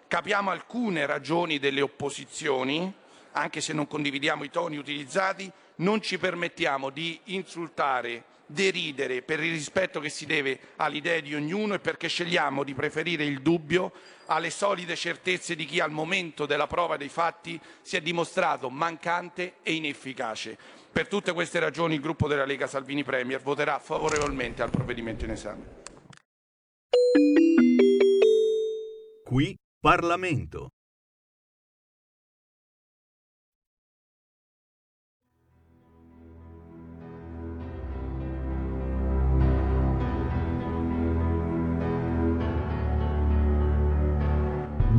[0.09, 2.93] Capiamo alcune ragioni delle opposizioni,
[3.32, 9.53] anche se non condividiamo i toni utilizzati, non ci permettiamo di insultare, deridere per il
[9.53, 13.93] rispetto che si deve alle idee di ognuno e perché scegliamo di preferire il dubbio
[14.26, 19.55] alle solide certezze di chi al momento della prova dei fatti si è dimostrato mancante
[19.62, 20.59] e inefficace.
[20.93, 25.30] Per tutte queste ragioni il gruppo della Lega Salvini Premier voterà favorevolmente al provvedimento in
[25.30, 25.80] esame.
[29.24, 30.68] Qui Parlamento.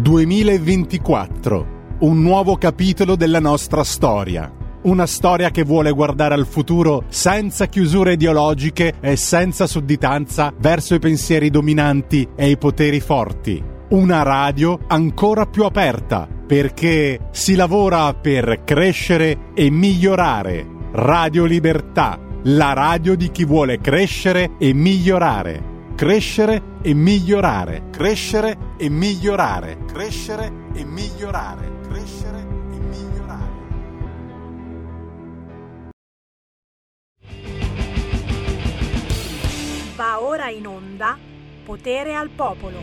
[0.01, 1.65] «2024.
[1.99, 4.62] Un nuovo capitolo della nostra storia».
[4.84, 10.99] Una storia che vuole guardare al futuro senza chiusure ideologiche e senza sudditanza verso i
[10.99, 13.63] pensieri dominanti e i poteri forti.
[13.91, 20.67] Una radio ancora più aperta perché si lavora per crescere e migliorare.
[20.91, 25.71] Radio Libertà, la radio di chi vuole crescere e migliorare.
[25.95, 32.52] Crescere e migliorare, crescere e migliorare, crescere e migliorare, crescere e migliorare.
[40.34, 41.15] Ora in onda
[41.63, 42.81] Potere al Popolo.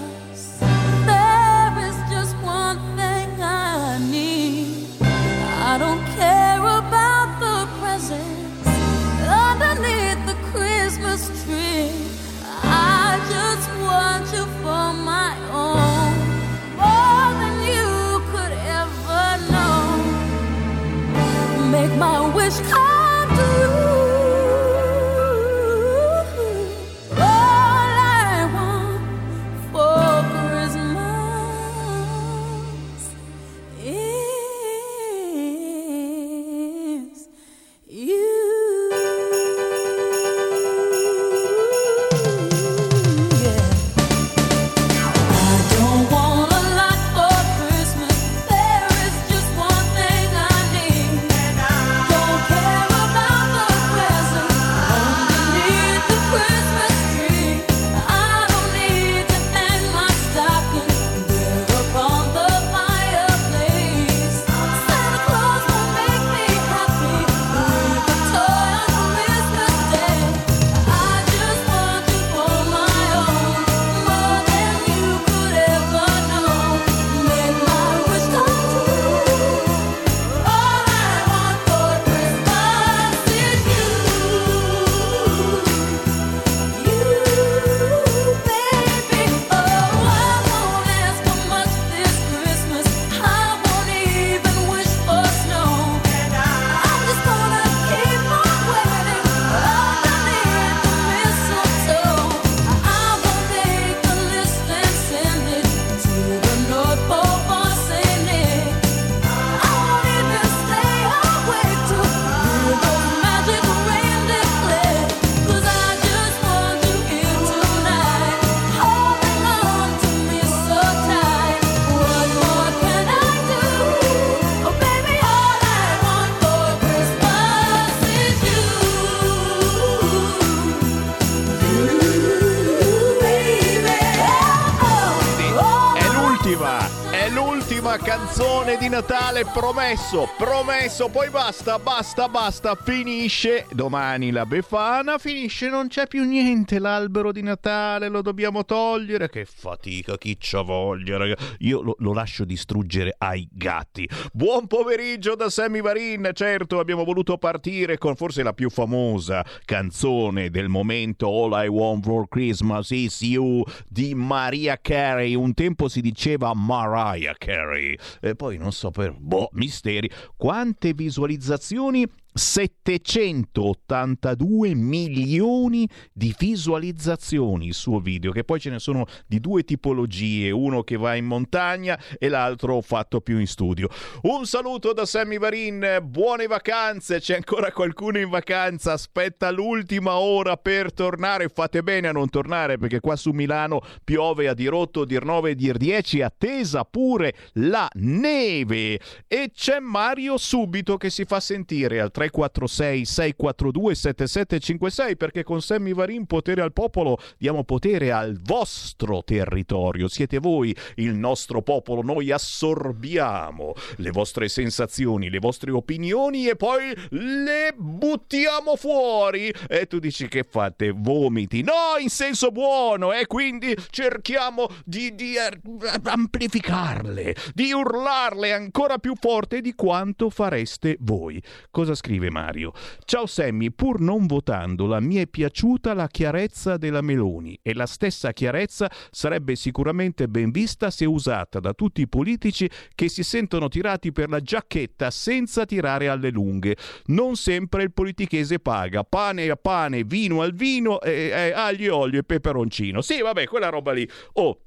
[139.09, 143.65] Canzone di Natale promesso, promesso, poi basta, basta, basta, finisce.
[143.71, 149.45] Domani la Befana, finisce, non c'è più niente, l'albero di Natale lo dobbiamo togliere, che
[149.45, 151.37] fatica, chi c'ha voglia, raga.
[151.59, 154.09] Io lo, lo lascio distruggere ai gatti.
[154.33, 160.49] Buon pomeriggio da Sammy Varin, certo, abbiamo voluto partire con forse la più famosa canzone
[160.49, 166.01] del momento, All I Want for Christmas is You, di Maria Carey, un tempo si
[166.01, 176.35] diceva Mariah Carey, e poi non so per boh, misteri, quante visualizzazioni 782 milioni di
[176.37, 181.15] visualizzazioni il suo video, che poi ce ne sono di due tipologie, uno che va
[181.15, 183.87] in montagna e l'altro fatto più in studio.
[184.23, 190.57] Un saluto da Sammy Varin, buone vacanze, c'è ancora qualcuno in vacanza, aspetta l'ultima ora
[190.57, 195.23] per tornare, fate bene a non tornare perché qua su Milano piove a dirotto, dir
[195.23, 201.39] 9 e dir 10, attesa pure la neve e c'è Mario subito che si fa
[201.39, 208.37] sentire al 346 642 7756 perché con Sammy Varin potere al popolo diamo potere al
[208.41, 210.09] vostro territorio.
[210.09, 216.93] Siete voi il nostro popolo noi assorbiamo le vostre sensazioni le vostre opinioni e poi
[217.11, 219.53] le buttiamo fuori.
[219.69, 220.91] E tu dici che fate?
[220.91, 221.61] Vomiti?
[221.61, 225.61] No in senso buono e quindi cerchiamo di, di eh,
[226.03, 231.41] amplificarle di urlarle ancora più forte di quanto fareste voi.
[231.71, 232.73] Cosa scrive Mario
[233.05, 238.33] Ciao Sammy, pur non votandola, mi è piaciuta la chiarezza della Meloni e la stessa
[238.33, 244.11] chiarezza sarebbe sicuramente ben vista se usata da tutti i politici che si sentono tirati
[244.11, 246.75] per la giacchetta senza tirare alle lunghe.
[247.07, 252.19] Non sempre il politichese paga, pane a pane, vino al vino, e, e, aglio, olio
[252.19, 253.01] e peperoncino.
[253.01, 254.09] Sì, vabbè, quella roba lì.
[254.33, 254.61] Oh,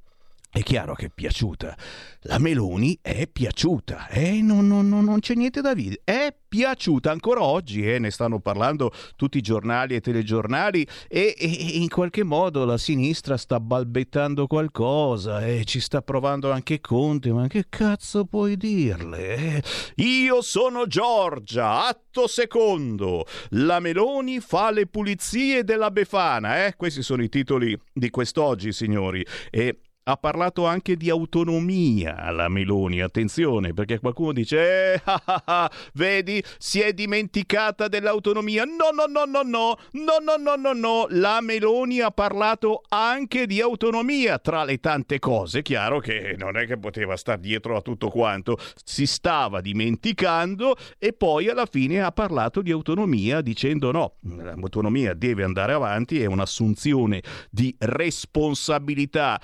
[0.55, 1.74] è chiaro che è piaciuta.
[2.24, 4.09] La Meloni è piaciuta.
[4.09, 6.03] Eh, non, non, non, c'è niente da dire.
[6.05, 7.90] È piaciuta ancora oggi.
[7.90, 10.86] Eh, ne stanno parlando tutti i giornali e telegiornali.
[11.09, 15.42] E, e, in qualche modo la sinistra sta balbettando qualcosa.
[15.42, 17.32] E ci sta provando anche Conte.
[17.32, 19.36] Ma che cazzo puoi dirle?
[19.36, 19.62] Eh?
[20.03, 21.86] Io sono Giorgia.
[21.86, 23.24] Atto secondo.
[23.53, 26.66] La Meloni fa le pulizie della Befana.
[26.66, 26.76] Eh?
[26.76, 29.24] Questi sono i titoli di quest'oggi, signori.
[29.50, 35.42] E ha parlato anche di autonomia la Meloni, attenzione, perché qualcuno dice, eh, ah, ah,
[35.44, 38.64] ah, vedi, si è dimenticata dell'autonomia.
[38.64, 43.46] No, no, no, no, no, no, no, no, no, no, la Meloni ha parlato anche
[43.46, 47.80] di autonomia, tra le tante cose, chiaro che non è che poteva stare dietro a
[47.80, 54.14] tutto quanto, si stava dimenticando e poi alla fine ha parlato di autonomia dicendo no,
[54.22, 59.40] l'autonomia deve andare avanti, è un'assunzione di responsabilità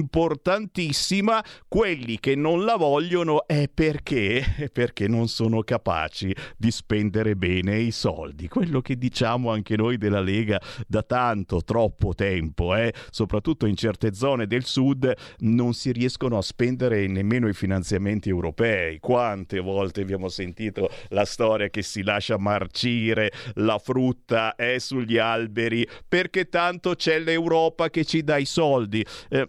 [0.00, 7.78] importantissima, quelli che non la vogliono è perché, perché non sono capaci di spendere bene
[7.78, 8.48] i soldi.
[8.48, 12.92] Quello che diciamo anche noi della Lega da tanto, troppo tempo, eh?
[13.10, 18.98] soprattutto in certe zone del sud non si riescono a spendere nemmeno i finanziamenti europei.
[18.98, 25.86] Quante volte abbiamo sentito la storia che si lascia marcire la frutta è sugli alberi
[26.08, 29.04] perché tanto c'è l'Europa che ci dà i soldi.
[29.28, 29.48] Eh,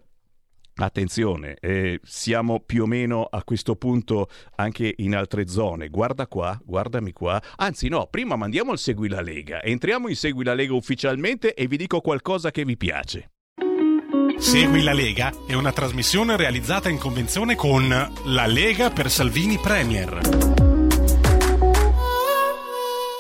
[0.82, 5.90] Attenzione, eh, siamo più o meno a questo punto anche in altre zone.
[5.90, 7.40] Guarda qua, guardami qua.
[7.58, 9.62] Anzi, no, prima mandiamo il Segui la Lega.
[9.62, 13.30] Entriamo in Segui la Lega ufficialmente e vi dico qualcosa che vi piace.
[14.40, 20.61] Segui la Lega è una trasmissione realizzata in convenzione con La Lega per Salvini Premier.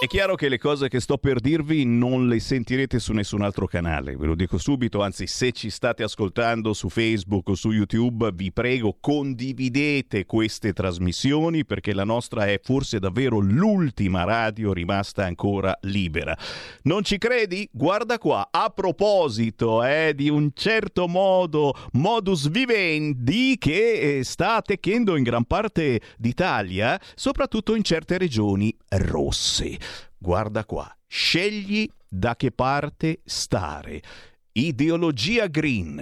[0.01, 3.67] È chiaro che le cose che sto per dirvi non le sentirete su nessun altro
[3.67, 8.31] canale, ve lo dico subito, anzi se ci state ascoltando su Facebook o su YouTube
[8.33, 15.77] vi prego condividete queste trasmissioni perché la nostra è forse davvero l'ultima radio rimasta ancora
[15.81, 16.35] libera.
[16.81, 17.69] Non ci credi?
[17.71, 25.15] Guarda qua, a proposito eh, di un certo modo, modus vivendi che eh, sta attecchendo
[25.15, 29.77] in gran parte d'Italia, soprattutto in certe regioni rosse.
[30.23, 34.03] Guarda qua, scegli da che parte stare.
[34.51, 35.99] Ideologia green.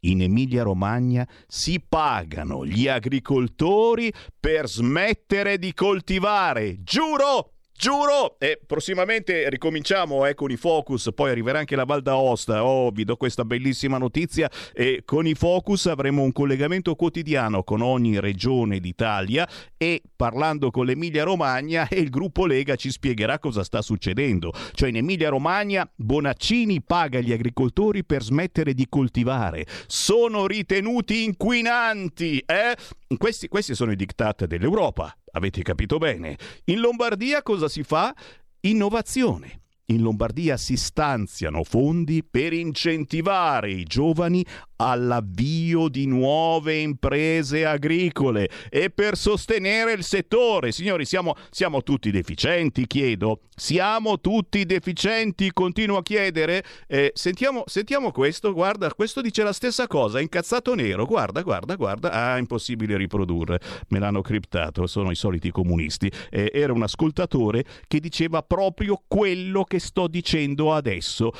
[0.00, 6.82] In Emilia-Romagna si pagano gli agricoltori per smettere di coltivare.
[6.82, 7.59] Giuro!
[7.80, 8.38] Giuro!
[8.38, 12.62] E prossimamente ricominciamo eh, con i focus, poi arriverà anche la Val d'Aosta.
[12.62, 17.80] Oh, vi do questa bellissima notizia e con i focus avremo un collegamento quotidiano con
[17.80, 23.64] ogni regione d'Italia e parlando con l'Emilia Romagna e il gruppo Lega ci spiegherà cosa
[23.64, 24.52] sta succedendo.
[24.74, 29.64] Cioè in Emilia Romagna Bonaccini paga gli agricoltori per smettere di coltivare.
[29.86, 32.76] Sono ritenuti inquinanti, eh?
[33.16, 35.16] Questi, questi sono i diktat dell'Europa.
[35.32, 36.36] Avete capito bene?
[36.64, 38.14] In Lombardia cosa si fa?
[38.60, 39.62] Innovazione.
[39.86, 44.44] In Lombardia si stanziano fondi per incentivare i giovani
[44.80, 50.72] all'avvio di nuove imprese agricole e per sostenere il settore.
[50.72, 53.40] Signori, siamo, siamo tutti deficienti, chiedo.
[53.54, 56.64] Siamo tutti deficienti, continuo a chiedere.
[56.86, 62.10] Eh, sentiamo, sentiamo questo, guarda, questo dice la stessa cosa, incazzato nero, guarda, guarda, guarda.
[62.10, 66.10] Ah, impossibile riprodurre, me l'hanno criptato, sono i soliti comunisti.
[66.30, 71.30] Eh, era un ascoltatore che diceva proprio quello che sto dicendo adesso.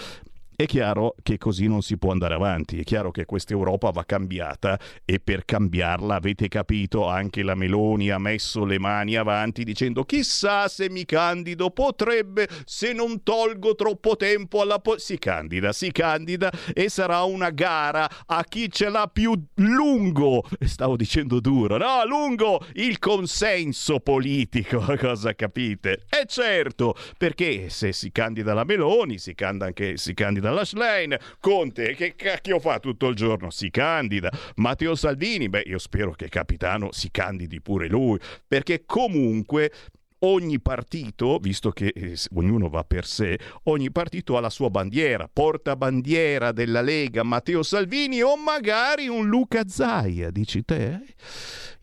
[0.61, 4.05] È chiaro che così non si può andare avanti, è chiaro che questa Europa va
[4.05, 10.05] cambiata e per cambiarla, avete capito, anche la Meloni ha messo le mani avanti dicendo
[10.05, 14.81] chissà se mi candido, potrebbe, se non tolgo troppo tempo alla...
[14.81, 14.99] Po-".
[14.99, 20.97] si candida, si candida e sarà una gara a chi ce l'ha più lungo, stavo
[20.97, 26.05] dicendo duro, no, lungo il consenso politico, cosa capite?
[26.11, 29.97] E certo, perché se si candida la Meloni, si candida anche...
[29.97, 33.51] Si candida la Schlein, Conte, che cacchio fa tutto il giorno?
[33.51, 34.31] Si candida.
[34.57, 39.73] Matteo Salvini, beh, io spero che capitano si candidi pure lui, perché comunque
[40.21, 45.29] ogni partito, visto che eh, ognuno va per sé, ogni partito ha la sua bandiera,
[45.33, 51.01] porta bandiera della Lega Matteo Salvini o magari un Luca Zaia, dici te?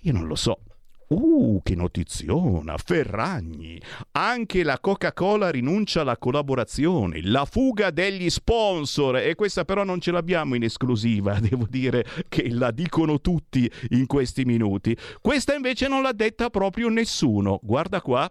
[0.01, 0.59] Io non lo so.
[1.09, 2.75] Uh, che notiziona!
[2.77, 3.79] Ferragni!
[4.11, 10.11] Anche la Coca-Cola rinuncia alla collaborazione, la fuga degli sponsor e questa però non ce
[10.11, 14.97] l'abbiamo in esclusiva, devo dire che la dicono tutti in questi minuti.
[15.21, 17.59] Questa invece non l'ha detta proprio nessuno.
[17.63, 18.29] Guarda qua.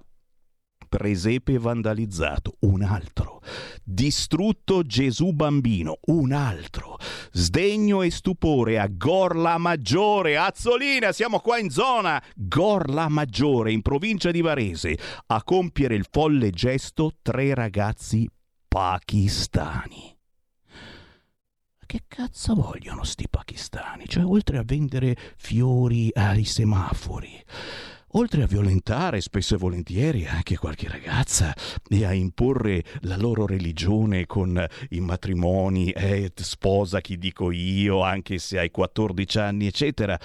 [0.96, 3.42] Presepe vandalizzato, un altro.
[3.84, 6.96] Distrutto Gesù bambino, un altro.
[7.32, 12.22] Sdegno e stupore a Gorla Maggiore, Azzolina, siamo qua in zona.
[12.34, 18.26] Gorla Maggiore, in provincia di Varese, a compiere il folle gesto tre ragazzi
[18.66, 20.16] pakistani.
[21.84, 24.08] Che cazzo vogliono sti pakistani?
[24.08, 27.38] Cioè, oltre a vendere fiori ai semafori,
[28.16, 31.54] oltre a violentare spesso e volentieri anche qualche ragazza
[31.88, 38.38] e a imporre la loro religione con i matrimoni, eh, sposa chi dico io, anche
[38.38, 40.18] se hai 14 anni, eccetera.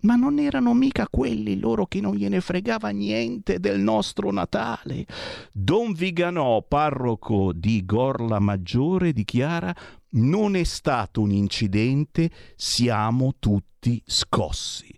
[0.00, 5.06] Ma non erano mica quelli loro che non gliene fregava niente del nostro Natale.
[5.52, 9.74] Don Viganò, parroco di Gorla Maggiore, dichiara
[10.10, 14.96] non è stato un incidente, siamo tutti scossi.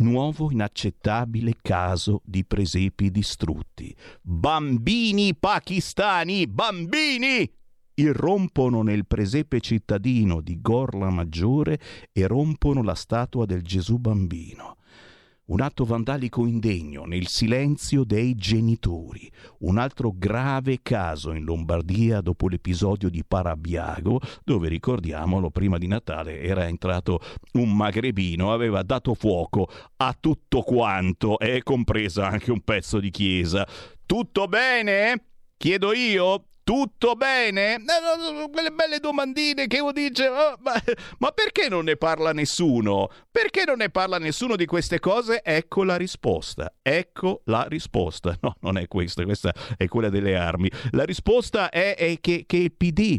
[0.00, 3.94] Nuovo inaccettabile caso di presepi distrutti.
[4.22, 7.50] Bambini pakistani, bambini!
[7.98, 11.80] irrompono nel presepe cittadino di Gorla Maggiore
[12.12, 14.77] e rompono la statua del Gesù bambino.
[15.48, 19.30] Un atto vandalico indegno nel silenzio dei genitori.
[19.60, 26.42] Un altro grave caso in Lombardia dopo l'episodio di Parabiago, dove ricordiamolo, prima di Natale
[26.42, 27.20] era entrato
[27.52, 33.66] un magrebino, aveva dato fuoco a tutto quanto, e compresa anche un pezzo di chiesa.
[34.04, 35.28] Tutto bene?
[35.56, 36.47] Chiedo io?
[36.68, 37.76] Tutto bene?
[37.76, 40.74] Eh, Quelle belle domandine che uno dice, "Oh, ma,
[41.16, 43.08] ma perché non ne parla nessuno?
[43.30, 45.40] Perché non ne parla nessuno di queste cose?
[45.42, 46.70] Ecco la risposta.
[46.82, 48.36] Ecco la risposta.
[48.42, 50.70] No, non è questa, questa è quella delle armi.
[50.90, 53.16] La risposta è, è che, che il PD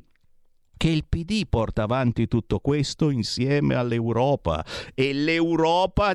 [0.78, 6.14] che il PD porta avanti tutto questo insieme all'Europa e l'Europa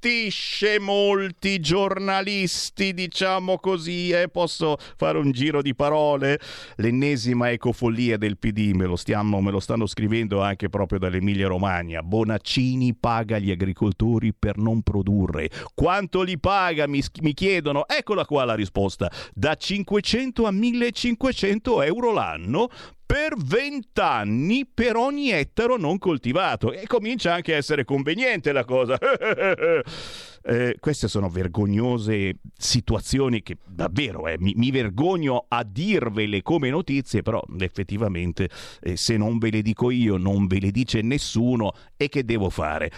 [0.00, 4.28] zittisce molti giornalisti, diciamo così, eh?
[4.28, 6.40] posso fare un giro di parole?
[6.76, 12.02] L'ennesima ecofollia del PD, me lo, stiamo, me lo stanno scrivendo anche proprio dall'Emilia Romagna.
[12.02, 15.50] Bonaccini paga gli agricoltori per non produrre.
[15.74, 16.86] Quanto li paga?
[16.86, 17.86] Mi, mi chiedono.
[17.86, 19.10] Eccola qua la risposta.
[19.34, 22.70] Da 500 a 1500 euro l'anno
[23.10, 28.64] per 20 anni per ogni ettaro non coltivato e comincia anche a essere conveniente la
[28.64, 28.96] cosa.
[30.42, 37.20] Eh, queste sono vergognose situazioni che davvero eh, mi, mi vergogno a dirvele come notizie,
[37.20, 38.48] però effettivamente
[38.80, 42.48] eh, se non ve le dico io non ve le dice nessuno e che devo
[42.48, 42.90] fare?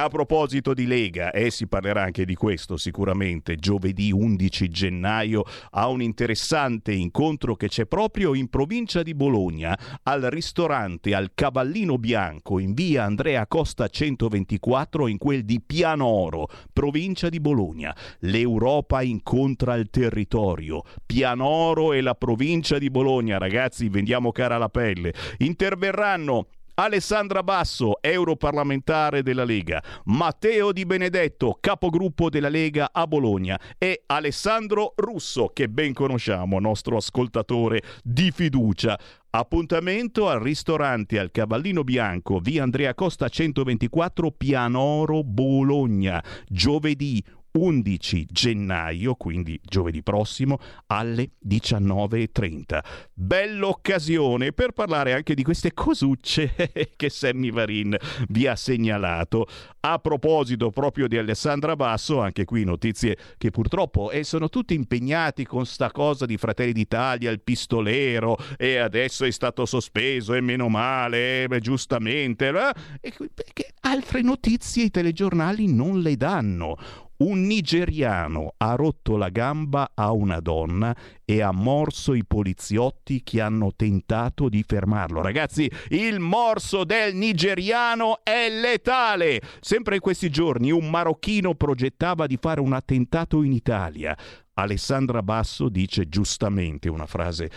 [0.00, 5.88] A proposito di Lega, e si parlerà anche di questo sicuramente, giovedì 11 gennaio a
[5.88, 12.60] un interessante incontro che c'è proprio in provincia di Bologna, al ristorante al Cavallino Bianco
[12.60, 17.92] in via Andrea Costa 124 in quel di Pianoro, provincia di Bologna.
[18.20, 20.84] L'Europa incontra il territorio.
[21.04, 25.12] Pianoro e la provincia di Bologna, ragazzi, vendiamo cara la pelle.
[25.38, 26.46] Interverranno
[26.80, 33.58] Alessandra Basso, europarlamentare della Lega, Matteo Di Benedetto, capogruppo della Lega a Bologna.
[33.78, 38.96] E Alessandro Russo, che ben conosciamo, nostro ascoltatore di fiducia.
[39.30, 47.20] Appuntamento al ristorante al Cavallino Bianco, via Andrea Costa 124, Pianoro, Bologna, giovedì
[47.58, 52.78] 11 gennaio, quindi giovedì prossimo, alle 19.30.
[53.12, 56.54] Bella occasione per parlare anche di queste cosucce
[56.96, 57.96] che Sammy Varin
[58.28, 59.46] vi ha segnalato.
[59.80, 65.44] A proposito proprio di Alessandra Basso, anche qui notizie che purtroppo eh, sono tutti impegnati
[65.44, 70.68] con sta cosa di Fratelli d'Italia, il pistolero, e adesso è stato sospeso, e meno
[70.68, 72.48] male, eh, beh, giustamente.
[72.48, 76.76] eh, e perché altre notizie i telegiornali non le danno.
[77.18, 80.94] Un nigeriano ha rotto la gamba a una donna
[81.24, 85.20] e ha morso i poliziotti che hanno tentato di fermarlo.
[85.20, 89.40] Ragazzi, il morso del nigeriano è letale.
[89.58, 94.16] Sempre in questi giorni un marocchino progettava di fare un attentato in Italia.
[94.54, 97.50] Alessandra Basso dice giustamente una frase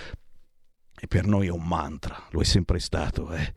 [1.03, 3.33] e per noi è un mantra, lo è sempre stato.
[3.33, 3.53] eh.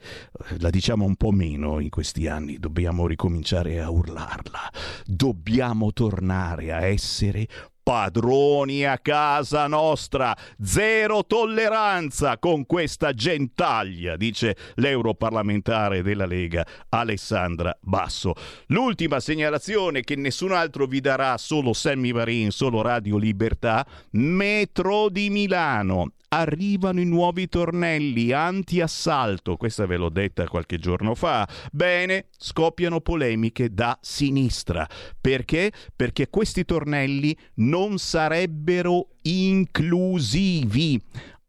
[0.61, 4.73] La diciamo un po' meno in questi anni, dobbiamo ricominciare a urlarla.
[5.05, 7.47] Dobbiamo tornare a essere
[7.83, 10.35] padroni a casa nostra.
[10.59, 18.33] Zero tolleranza con questa gentaglia, dice l'europarlamentare della Lega Alessandra Basso.
[18.69, 25.29] L'ultima segnalazione che nessun altro vi darà, solo Sammy Varin, solo Radio Libertà, Metro di
[25.29, 31.49] Milano arrivano i nuovi tornelli anti-assalto, questa ve l'ho detta qualche giorno fa.
[31.73, 34.89] Bene, scoppiano polemiche da sinistra.
[35.21, 35.73] Perché?
[35.95, 41.01] Perché questi tornelli non sarebbero inclusivi.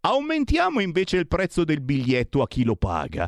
[0.01, 3.27] Aumentiamo invece il prezzo del biglietto a chi lo paga.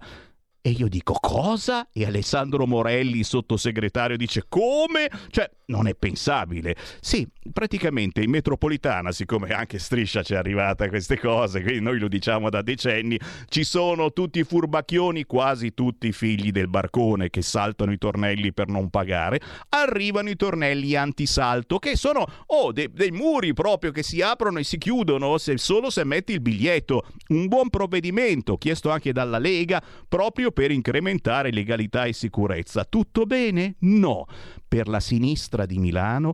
[0.67, 1.87] E io dico cosa?
[1.93, 5.09] E Alessandro Morelli, sottosegretario, dice come?
[5.29, 6.75] Cioè, non è pensabile.
[6.99, 12.09] Sì, praticamente in metropolitana, siccome anche Striscia ci è arrivata queste cose, quindi noi lo
[12.09, 17.41] diciamo da decenni, ci sono tutti i furbacchioni, quasi tutti i figli del barcone che
[17.41, 19.39] saltano i tornelli per non pagare.
[19.69, 24.63] Arrivano i tornelli antisalto che sono oh, de- dei muri proprio che si aprono e
[24.65, 27.05] si chiudono se- solo se metti il biglietto.
[27.29, 32.83] Un buon provvedimento chiesto anche dalla Lega proprio per incrementare legalità e sicurezza.
[32.83, 33.75] Tutto bene?
[33.81, 34.25] No.
[34.67, 36.33] Per la sinistra di Milano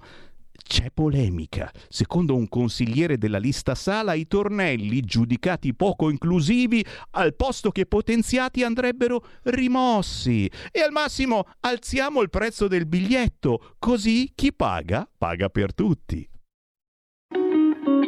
[0.64, 1.70] c'è polemica.
[1.90, 8.64] Secondo un consigliere della lista Sala, i tornelli, giudicati poco inclusivi, al posto che potenziati
[8.64, 10.50] andrebbero rimossi.
[10.72, 16.26] E al massimo alziamo il prezzo del biglietto, così chi paga, paga per tutti.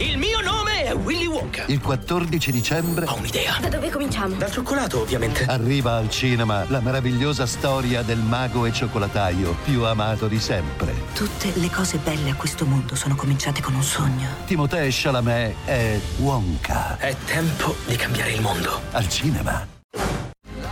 [0.00, 1.64] Il mio nome è Willy Wonka.
[1.66, 3.58] Il 14 dicembre Ho un'idea.
[3.60, 4.36] Da dove cominciamo?
[4.36, 5.44] Dal cioccolato, ovviamente.
[5.44, 10.94] arriva al cinema la meravigliosa storia del mago e cioccolataio più amato di sempre.
[11.14, 14.28] Tutte le cose belle a questo mondo sono cominciate con un sogno.
[14.46, 16.96] Timothée Chalamet è Wonka.
[16.98, 18.80] È tempo di cambiare il mondo.
[18.92, 19.66] Al cinema.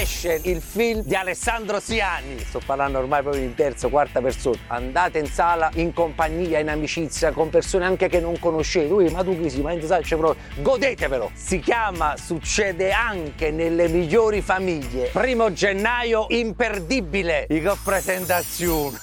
[0.00, 2.38] Esce il film di Alessandro Siani.
[2.38, 4.56] Sto parlando ormai proprio in terza, quarta persona.
[4.68, 8.90] Andate in sala in compagnia, in amicizia, con persone anche che non conoscete.
[8.90, 9.60] Ui, ma tu chi sei?
[9.60, 10.42] Ma in sala c'è proprio.
[10.62, 11.30] Godetevelo!
[11.34, 15.10] Si chiama Succede anche nelle migliori famiglie.
[15.12, 17.44] Primo gennaio, imperdibile.
[17.46, 18.96] Che presentazione!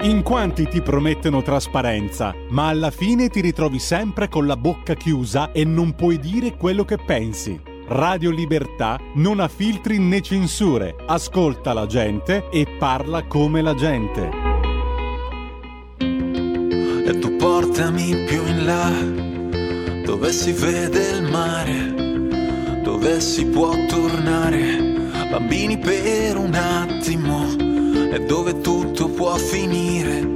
[0.00, 5.52] In quanti ti promettono trasparenza, ma alla fine ti ritrovi sempre con la bocca chiusa
[5.52, 7.74] e non puoi dire quello che pensi.
[7.88, 14.28] Radio Libertà non ha filtri né censure, ascolta la gente e parla come la gente.
[15.98, 18.90] E tu portami più in là,
[20.04, 28.60] dove si vede il mare, dove si può tornare, bambini per un attimo, e dove
[28.62, 30.28] tutto può finire,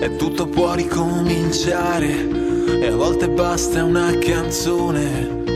[0.00, 2.28] e tutto può ricominciare,
[2.80, 5.47] e a volte basta una canzone.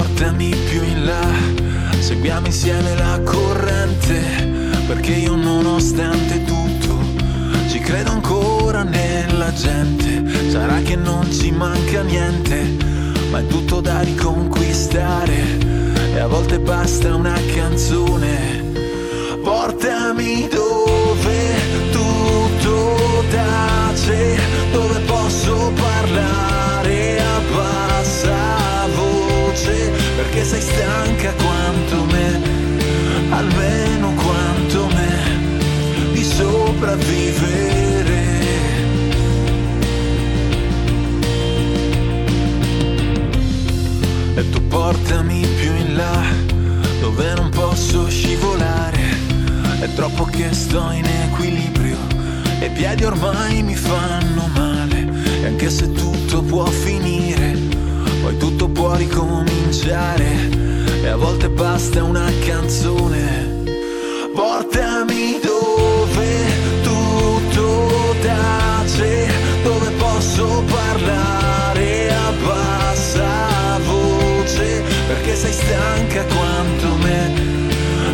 [0.00, 1.28] Portami più in là,
[1.98, 4.18] seguiamo insieme la corrente,
[4.86, 6.98] perché io nonostante tutto
[7.68, 10.48] ci credo ancora nella gente.
[10.48, 12.76] Sarà che non ci manca niente,
[13.30, 15.58] ma è tutto da riconquistare.
[16.14, 18.72] E a volte basta una canzone.
[19.42, 24.38] Portami dove tutto tace,
[24.72, 27.69] dove posso parlare a bassa
[29.60, 32.40] voce, perché sei stanca quanto me,
[33.30, 37.78] almeno quanto me, di sopravvivere.
[44.34, 46.22] E tu portami più in là,
[47.00, 49.18] dove non posso scivolare.
[49.80, 51.96] È troppo che sto in equilibrio
[52.60, 55.08] e i piedi ormai mi fanno male.
[55.42, 57.59] E anche se tutto può finire,
[58.30, 60.48] poi tutto può ricominciare.
[61.02, 63.58] E a volte basta una canzone.
[64.34, 66.44] Portami dove
[66.82, 69.28] tutto tace,
[69.62, 77.32] dove posso parlare a bassa voce, perché sei stanca quanto me,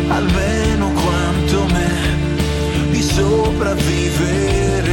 [0.07, 4.86] almeno quanto me, di sopravvivere.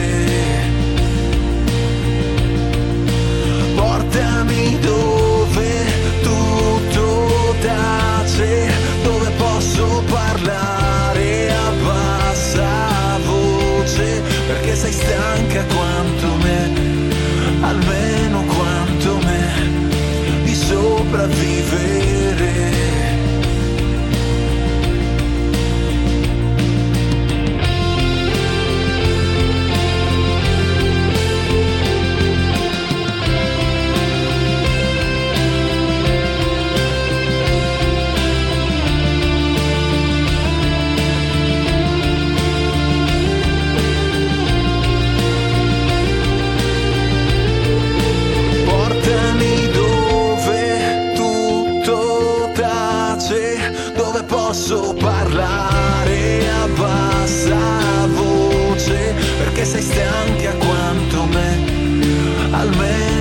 [59.74, 63.13] Sei stanca quanto me, almeno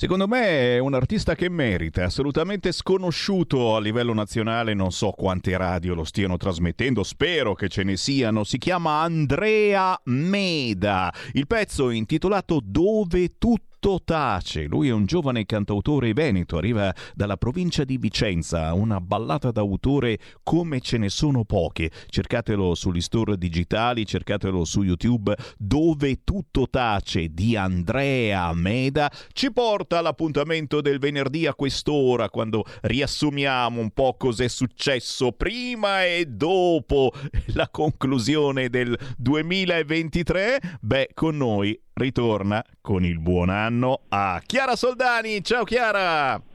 [0.00, 5.54] Secondo me è un artista che merita, assolutamente sconosciuto a livello nazionale, non so quante
[5.58, 8.42] radio lo stiano trasmettendo, spero che ce ne siano.
[8.44, 11.12] Si chiama Andrea Meda.
[11.32, 13.69] Il pezzo è intitolato Dove tutto
[14.04, 14.64] tace.
[14.64, 20.80] Lui è un giovane cantautore veneto, arriva dalla provincia di Vicenza, una ballata d'autore come
[20.80, 21.90] ce ne sono poche.
[22.08, 25.34] Cercatelo sugli store digitali, cercatelo su YouTube.
[25.56, 33.80] Dove tutto tace di Andrea Meda ci porta all'appuntamento del venerdì a quest'ora quando riassumiamo
[33.80, 37.12] un po' cos'è successo prima e dopo
[37.54, 40.78] la conclusione del 2023.
[40.80, 45.42] Beh, con noi ritorna con il buon anno a Chiara Soldani.
[45.42, 46.49] Ciao Chiara!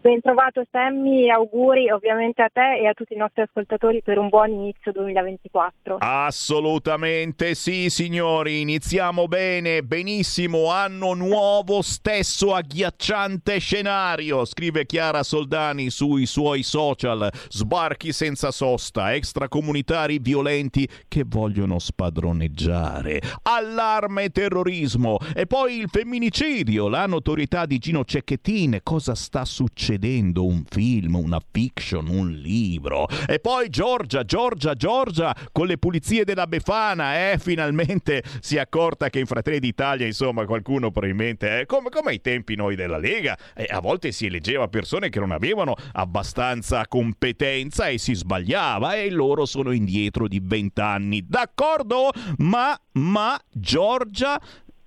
[0.00, 4.28] Ben trovato Sammy, auguri ovviamente a te e a tutti i nostri ascoltatori per un
[4.28, 5.96] buon inizio 2024.
[5.98, 8.60] Assolutamente sì, signori.
[8.60, 10.70] Iniziamo bene, benissimo.
[10.70, 14.44] Anno nuovo, stesso agghiacciante scenario.
[14.44, 17.28] Scrive Chiara Soldani sui suoi social.
[17.48, 23.20] Sbarchi senza sosta, extracomunitari violenti che vogliono spadroneggiare.
[23.42, 25.18] Allarme terrorismo.
[25.34, 28.78] E poi il femminicidio, la notorietà di Gino Cecchettin.
[28.84, 29.86] Cosa sta succedendo?
[29.98, 33.06] Un film, una fiction, un libro.
[33.26, 39.08] E poi Giorgia, Giorgia, Giorgia con le pulizie della Befana, eh, finalmente si è accorta
[39.08, 43.36] che in Fratelli d'Italia, insomma, qualcuno probabilmente, eh, come, come ai tempi noi della Lega,
[43.54, 49.10] eh, a volte si eleggeva persone che non avevano abbastanza competenza e si sbagliava e
[49.10, 51.24] loro sono indietro di vent'anni.
[51.26, 52.10] D'accordo?
[52.38, 54.40] Ma, ma, Giorgia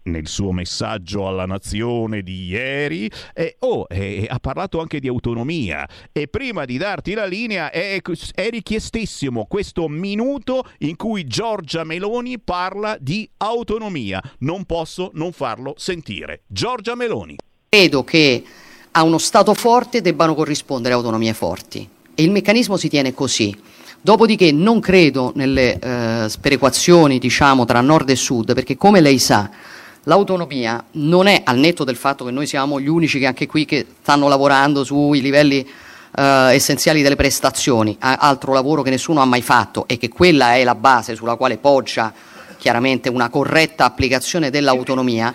[0.03, 5.87] nel suo messaggio alla nazione di ieri eh, oh, eh, ha parlato anche di autonomia.
[6.11, 7.99] E prima di darti la linea è,
[8.33, 14.21] è richiestissimo questo minuto in cui Giorgia Meloni parla di autonomia.
[14.39, 16.43] Non posso non farlo sentire.
[16.47, 17.35] Giorgia Meloni.
[17.69, 18.43] Credo che
[18.91, 21.87] a uno Stato forte debbano corrispondere autonomie forti.
[22.13, 23.55] E il meccanismo si tiene così.
[24.03, 29.49] Dopodiché non credo nelle eh, sperequazioni diciamo, tra nord e sud, perché come lei sa,
[30.03, 33.65] l'autonomia non è al netto del fatto che noi siamo gli unici che anche qui
[33.65, 35.67] che stanno lavorando sui livelli
[36.15, 40.63] eh, essenziali delle prestazioni, altro lavoro che nessuno ha mai fatto e che quella è
[40.63, 42.13] la base sulla quale poggia
[42.57, 45.33] chiaramente una corretta applicazione dell'autonomia.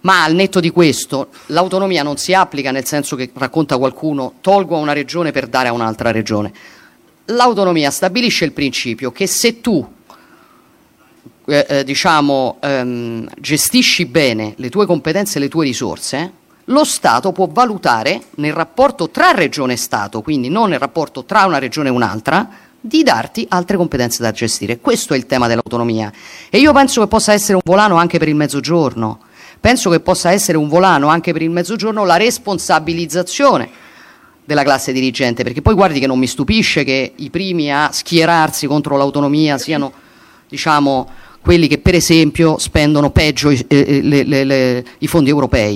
[0.00, 4.76] Ma al netto di questo, l'autonomia non si applica nel senso che racconta qualcuno tolgo
[4.76, 6.52] a una regione per dare a un'altra regione.
[7.26, 9.96] L'autonomia stabilisce il principio che se tu
[11.48, 16.32] eh, eh, diciamo, ehm, gestisci bene le tue competenze e le tue risorse,
[16.64, 21.46] lo Stato può valutare nel rapporto tra regione e Stato, quindi non nel rapporto tra
[21.46, 24.78] una regione e un'altra, di darti altre competenze da gestire.
[24.78, 26.12] Questo è il tema dell'autonomia.
[26.50, 29.20] E io penso che possa essere un volano anche per il mezzogiorno.
[29.58, 33.70] Penso che possa essere un volano anche per il mezzogiorno la responsabilizzazione
[34.44, 38.66] della classe dirigente, perché poi guardi che non mi stupisce che i primi a schierarsi
[38.66, 39.92] contro l'autonomia siano,
[40.48, 41.08] diciamo,
[41.40, 45.74] quelli che per esempio spendono peggio i, eh, le- le- le- i fondi europei.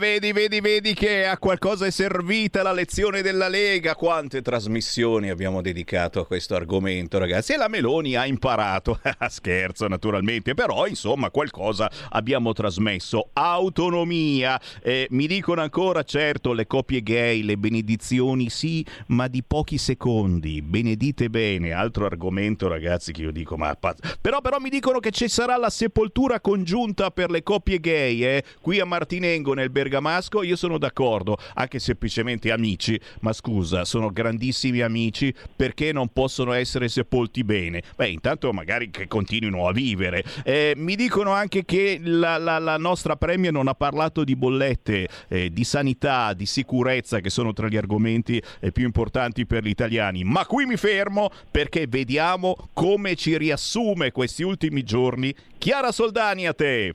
[0.00, 3.94] Vedi, vedi, vedi che a qualcosa è servita la lezione della Lega.
[3.94, 7.52] Quante trasmissioni abbiamo dedicato a questo argomento, ragazzi.
[7.52, 8.98] E la Meloni ha imparato.
[9.28, 10.54] Scherzo, naturalmente.
[10.54, 13.28] Però, insomma, qualcosa abbiamo trasmesso.
[13.34, 14.58] Autonomia.
[14.82, 20.62] Eh, mi dicono ancora, certo, le coppie gay, le benedizioni, sì, ma di pochi secondi.
[20.62, 21.72] Benedite bene.
[21.72, 23.76] Altro argomento, ragazzi, che io dico, ma...
[24.18, 28.44] Però, però mi dicono che ci sarà la sepoltura congiunta per le coppie gay, eh?
[28.62, 34.80] Qui a Martinengo, nel Bergamasco, io sono d'accordo, anche semplicemente amici, ma scusa, sono grandissimi
[34.82, 37.82] amici, perché non possono essere sepolti bene?
[37.96, 40.22] Beh, intanto magari che continuino a vivere.
[40.44, 45.08] Eh, mi dicono anche che la, la- la nostra Premier non ha parlato di bollette,
[45.26, 49.68] eh, di sanità, di sicurezza, che sono tra gli argomenti eh, più importanti per gli
[49.70, 50.22] italiani.
[50.22, 55.34] Ma qui mi fermo perché vediamo come ci riassume questi ultimi giorni.
[55.58, 56.94] Chiara Soldani a te.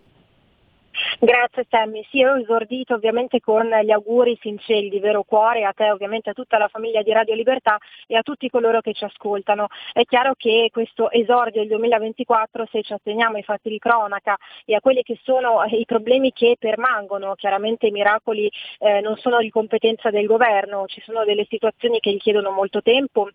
[1.19, 5.89] Grazie Sammy, sì, ho esordito ovviamente con gli auguri sinceri di vero cuore a te,
[5.89, 7.77] ovviamente a tutta la famiglia di Radio Libertà
[8.07, 9.67] e a tutti coloro che ci ascoltano.
[9.93, 14.75] È chiaro che questo esordio del 2024, se ci atteniamo ai fatti di cronaca e
[14.75, 19.49] a quelli che sono i problemi che permangono, chiaramente i miracoli eh, non sono di
[19.49, 23.29] competenza del governo, ci sono delle situazioni che richiedono molto tempo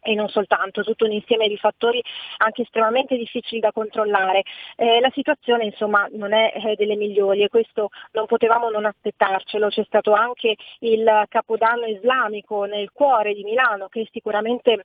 [0.00, 2.02] e non soltanto, tutto un insieme di fattori
[2.38, 4.42] anche estremamente difficili da controllare.
[4.76, 9.68] Eh, la situazione insomma non è eh, delle migliori e questo non potevamo non aspettarcelo,
[9.68, 14.84] c'è stato anche il capodanno islamico nel cuore di Milano che sicuramente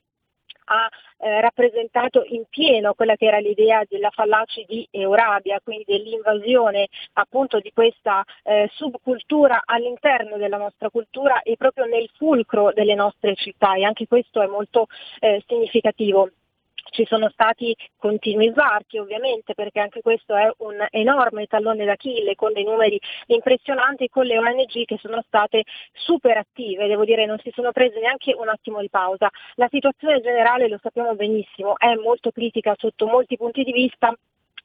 [0.66, 0.88] ha
[1.18, 7.58] eh, rappresentato in pieno quella che era l'idea della fallace di Eurabia, quindi dell'invasione appunto
[7.60, 13.74] di questa eh, subcultura all'interno della nostra cultura e proprio nel fulcro delle nostre città
[13.74, 14.86] e anche questo è molto
[15.20, 16.30] eh, significativo.
[16.96, 22.54] Ci sono stati continui sbarchi ovviamente perché anche questo è un enorme tallone d'Achille con
[22.54, 27.52] dei numeri impressionanti con le ONG che sono state super attive, devo dire non si
[27.54, 29.28] sono prese neanche un attimo di pausa.
[29.56, 34.16] La situazione generale lo sappiamo benissimo, è molto critica sotto molti punti di vista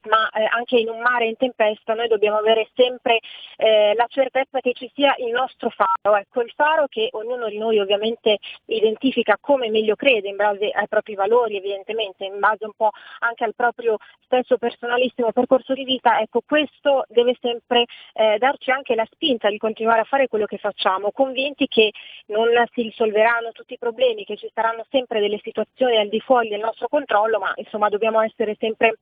[0.08, 3.20] ma eh, anche in un mare in tempesta noi dobbiamo avere sempre
[3.56, 7.58] eh, la certezza che ci sia il nostro faro, ecco il faro che ognuno di
[7.58, 12.72] noi ovviamente identifica come meglio crede in base ai propri valori evidentemente, in base un
[12.76, 17.84] po' anche al proprio stesso personalissimo percorso di vita, ecco questo deve sempre
[18.14, 21.90] eh, darci anche la spinta di continuare a fare quello che facciamo, convinti che
[22.26, 26.48] non si risolveranno tutti i problemi, che ci saranno sempre delle situazioni al di fuori
[26.48, 28.96] del nostro controllo, ma insomma dobbiamo essere sempre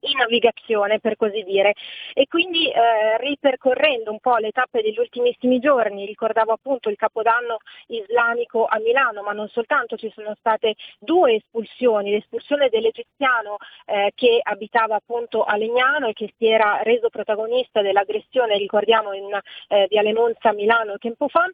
[0.00, 1.74] in navigazione per così dire.
[2.14, 7.58] E quindi eh, ripercorrendo un po' le tappe degli ultimissimi giorni ricordavo appunto il capodanno
[7.88, 13.56] islamico a Milano ma non soltanto ci sono state due espulsioni l'espulsione dell'egiziano
[13.86, 19.38] eh, che abitava appunto a Legnano e che si era reso protagonista dell'aggressione ricordiamo in
[19.68, 21.48] eh, Viale Monza a Milano tempo fa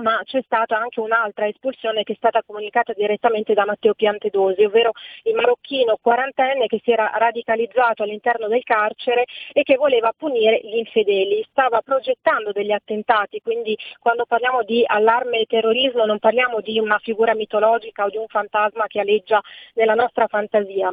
[0.00, 4.92] ma c'è stata anche un'altra espulsione che è stata comunicata direttamente da Matteo Piantedosi, ovvero
[5.24, 10.76] il marocchino quarantenne che si era radicalizzato all'interno del carcere e che voleva punire gli
[10.76, 11.44] infedeli.
[11.50, 16.98] Stava progettando degli attentati, quindi quando parliamo di allarme e terrorismo non parliamo di una
[16.98, 19.40] figura mitologica o di un fantasma che aleggia
[19.74, 20.90] nella nostra fantasia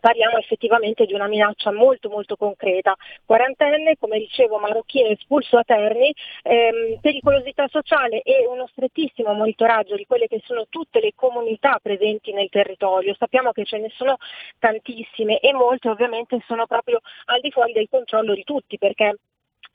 [0.00, 2.94] parliamo effettivamente di una minaccia molto molto concreta.
[3.24, 10.06] Quarantenne, come dicevo, marocchino espulso a Terni, ehm, pericolosità sociale e uno strettissimo monitoraggio di
[10.06, 13.14] quelle che sono tutte le comunità presenti nel territorio.
[13.18, 14.16] Sappiamo che ce ne sono
[14.58, 19.16] tantissime e molte ovviamente sono proprio al di fuori del controllo di tutti perché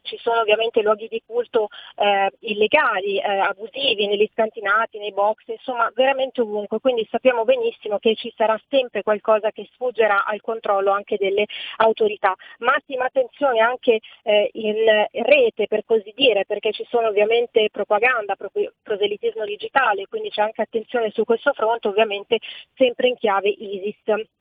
[0.01, 5.91] ci sono ovviamente luoghi di culto eh, illegali, eh, abusivi, negli scantinati, nei box, insomma
[5.93, 11.17] veramente ovunque, quindi sappiamo benissimo che ci sarà sempre qualcosa che sfuggerà al controllo anche
[11.17, 11.45] delle
[11.77, 12.35] autorità.
[12.59, 18.35] Massima attenzione anche eh, in rete per così dire, perché ci sono ovviamente propaganda,
[18.81, 22.39] proselitismo digitale, quindi c'è anche attenzione su questo fronte, ovviamente
[22.75, 24.37] sempre in chiave ISIS.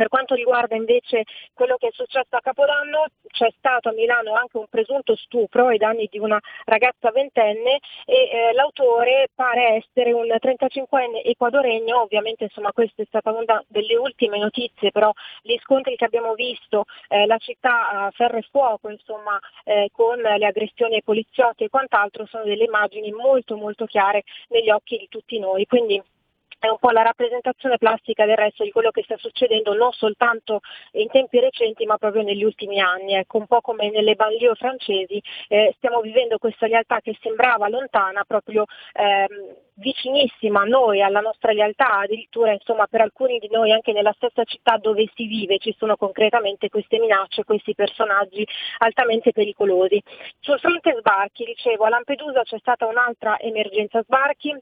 [0.00, 4.56] Per quanto riguarda invece quello che è successo a Capodanno, c'è stato a Milano anche
[4.56, 10.24] un presunto stupro ai danni di una ragazza ventenne e eh, l'autore pare essere un
[10.24, 15.12] 35enne equadoregno, ovviamente insomma questa è stata una delle ultime notizie, però
[15.42, 20.16] gli scontri che abbiamo visto, eh, la città a ferro e fuoco, insomma eh, con
[20.16, 25.08] le aggressioni ai poliziotti e quant'altro sono delle immagini molto molto chiare negli occhi di
[25.10, 25.66] tutti noi.
[25.66, 26.02] Quindi
[26.60, 30.60] è un po' la rappresentazione plastica del resto di quello che sta succedendo non soltanto
[30.92, 35.22] in tempi recenti ma proprio negli ultimi anni, ecco, un po' come nelle banlieue francesi
[35.48, 41.52] eh, stiamo vivendo questa realtà che sembrava lontana proprio ehm, vicinissima a noi, alla nostra
[41.52, 45.74] realtà, addirittura insomma per alcuni di noi anche nella stessa città dove si vive ci
[45.78, 48.46] sono concretamente queste minacce, questi personaggi
[48.78, 50.02] altamente pericolosi.
[50.40, 54.54] Sul fronte sbarchi, dicevo, a Lampedusa c'è stata un'altra emergenza sbarchi,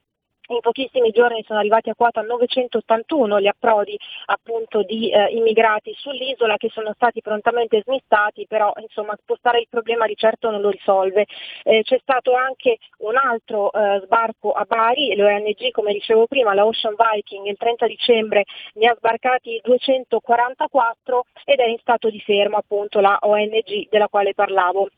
[0.48, 6.56] in pochissimi giorni sono arrivati a quota 981 gli approdi appunto di eh, immigrati sull'isola
[6.56, 11.26] che sono stati prontamente smistati, però insomma spostare il problema di certo non lo risolve.
[11.64, 16.66] Eh, c'è stato anche un altro eh, sbarco a Bari, l'ONG come dicevo prima, la
[16.66, 18.44] Ocean Viking il 30 dicembre
[18.74, 24.34] ne ha sbarcati 244 ed è in stato di fermo appunto la ONG della quale
[24.34, 24.88] parlavo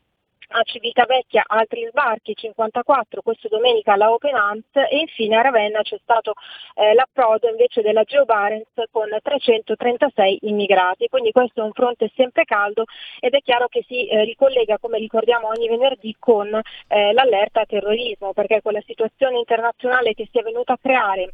[0.51, 5.97] a Civitavecchia altri sbarchi, 54, questo domenica alla Open Arms e infine a Ravenna c'è
[6.01, 6.33] stato
[6.75, 12.43] eh, l'approdo invece della Geo Barents con 336 immigrati, quindi questo è un fronte sempre
[12.43, 12.83] caldo
[13.19, 18.33] ed è chiaro che si eh, ricollega come ricordiamo ogni venerdì con eh, l'allerta terrorismo
[18.33, 21.33] perché quella situazione internazionale che si è venuta a creare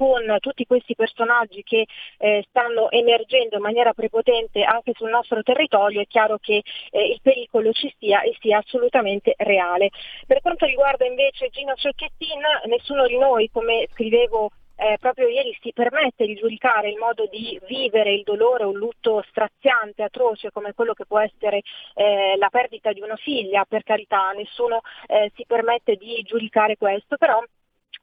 [0.00, 1.84] con tutti questi personaggi che
[2.16, 7.18] eh, stanno emergendo in maniera prepotente anche sul nostro territorio, è chiaro che eh, il
[7.20, 9.90] pericolo ci sia e sia assolutamente reale.
[10.26, 15.70] Per quanto riguarda invece Gino Cecchettin, nessuno di noi, come scrivevo eh, proprio ieri si
[15.74, 20.94] permette di giudicare il modo di vivere il dolore, un lutto straziante, atroce come quello
[20.94, 21.60] che può essere
[21.92, 27.18] eh, la perdita di una figlia, per carità, nessuno eh, si permette di giudicare questo,
[27.18, 27.38] però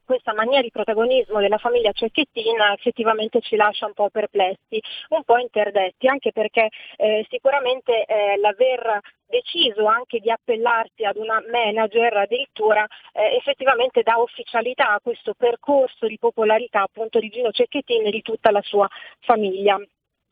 [0.04, 5.38] questa mania di protagonismo della famiglia Cecchettina effettivamente ci lascia un po' perplessi, un po'
[5.38, 12.86] interdetti, anche perché eh, sicuramente eh, l'aver deciso anche di appellarsi ad una manager addirittura
[13.12, 18.22] eh, effettivamente dà ufficialità a questo percorso di popolarità appunto di Gino Cecchettin e di
[18.22, 18.88] tutta la sua
[19.20, 19.78] famiglia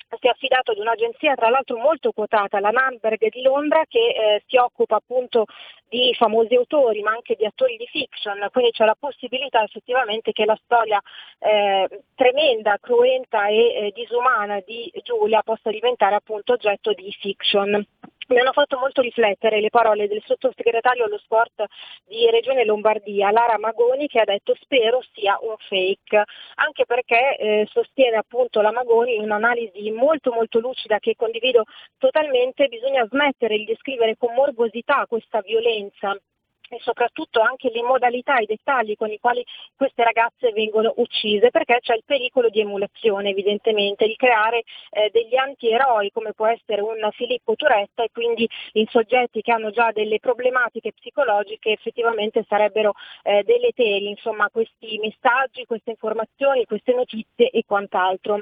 [0.08, 4.42] si è affidato ad un'agenzia tra l'altro molto quotata, la Nannberg di Londra, che eh,
[4.46, 5.46] si occupa appunto
[5.88, 10.44] di famosi autori ma anche di attori di fiction, quindi c'è la possibilità effettivamente che
[10.44, 11.00] la storia
[11.38, 17.86] eh, tremenda, cruenta e eh, disumana di Giulia possa diventare appunto oggetto di fiction.
[18.28, 21.64] Mi hanno fatto molto riflettere le parole del sottosegretario allo sport
[22.04, 26.24] di Regione Lombardia, Lara Magoni, che ha detto spero sia un fake,
[26.56, 31.64] anche perché eh, sostiene appunto la Magoni in un'analisi molto molto lucida che condivido
[31.98, 36.16] totalmente, bisogna smettere di descrivere con morbosità questa violenza
[36.68, 39.44] e soprattutto anche le modalità i dettagli con i quali
[39.76, 45.36] queste ragazze vengono uccise, perché c'è il pericolo di emulazione evidentemente, di creare eh, degli
[45.36, 50.18] antieroi come può essere un Filippo Turetta e quindi in soggetti che hanno già delle
[50.18, 58.40] problematiche psicologiche effettivamente sarebbero eh, deleteri, insomma questi messaggi, queste informazioni, queste notizie e quant'altro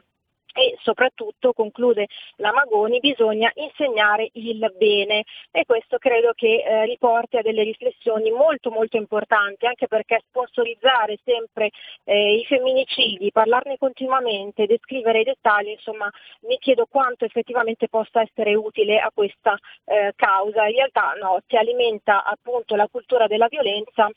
[0.54, 2.06] e soprattutto, conclude
[2.36, 8.30] la Magoni, bisogna insegnare il bene e questo credo che eh, riporti a delle riflessioni
[8.30, 11.70] molto molto importanti, anche perché sponsorizzare sempre
[12.04, 16.08] eh, i femminicidi, parlarne continuamente, descrivere i dettagli, insomma
[16.42, 20.66] mi chiedo quanto effettivamente possa essere utile a questa eh, causa.
[20.66, 24.08] In realtà no, si alimenta appunto la cultura della violenza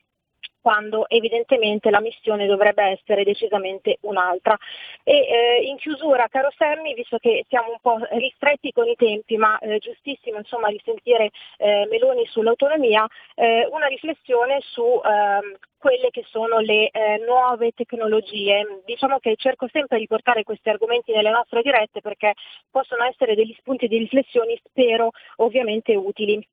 [0.67, 4.57] quando evidentemente la missione dovrebbe essere decisamente un'altra.
[5.01, 9.37] E eh, in chiusura, caro Sammy, visto che siamo un po' ristretti con i tempi,
[9.37, 16.25] ma eh, giustissimo insomma risentire eh, Meloni sull'autonomia, eh, una riflessione su ehm, quelle che
[16.27, 18.81] sono le eh, nuove tecnologie.
[18.83, 22.33] Diciamo che cerco sempre di portare questi argomenti nelle nostre dirette perché
[22.69, 26.45] possono essere degli spunti di riflessione, spero ovviamente utili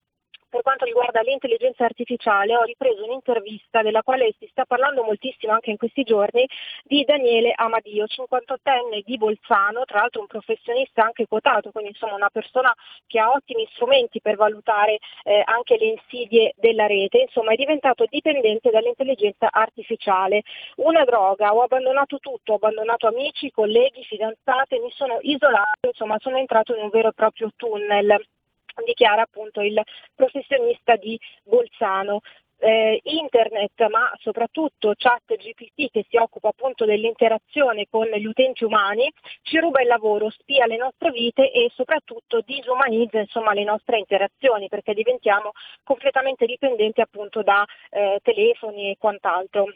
[0.55, 5.70] per quanto riguarda l'intelligenza artificiale ho ripreso un'intervista della quale si sta parlando moltissimo anche
[5.70, 6.47] in questi giorni
[6.85, 12.31] di Daniele Amadio, 58enne di Bolzano, tra l'altro un professionista anche quotato, quindi insomma una
[12.31, 12.72] persona
[13.09, 18.05] che ha ottimi strumenti per valutare eh, anche le insidie della rete, insomma è diventato
[18.09, 20.43] dipendente dall'intelligenza artificiale.
[20.76, 26.36] Una droga, ho abbandonato tutto, ho abbandonato amici, colleghi, fidanzate, mi sono isolato, insomma sono
[26.39, 28.24] entrato in un vero e proprio tunnel
[28.84, 29.80] dichiara appunto il
[30.14, 32.20] professionista di Bolzano.
[32.56, 39.12] Eh, internet, ma soprattutto chat GPT che si occupa appunto dell'interazione con gli utenti umani,
[39.42, 44.68] ci ruba il lavoro, spia le nostre vite e soprattutto disumanizza insomma, le nostre interazioni
[44.68, 45.51] perché diventiamo
[45.82, 49.66] completamente dipendenti appunto da eh, telefoni e quant'altro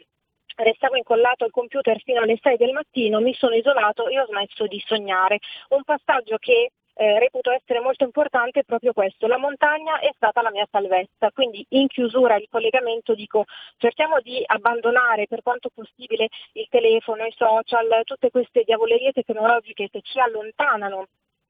[0.63, 4.67] restavo incollato al computer fino alle 6 del mattino, mi sono isolato e ho smesso
[4.67, 5.39] di sognare.
[5.69, 10.51] Un passaggio che eh, reputo essere molto importante proprio questo, la montagna è stata la
[10.51, 13.45] mia salvezza, quindi in chiusura il collegamento dico
[13.77, 20.01] cerchiamo di abbandonare per quanto possibile il telefono, i social, tutte queste diavolerie tecnologiche che
[20.01, 21.07] ci allontanano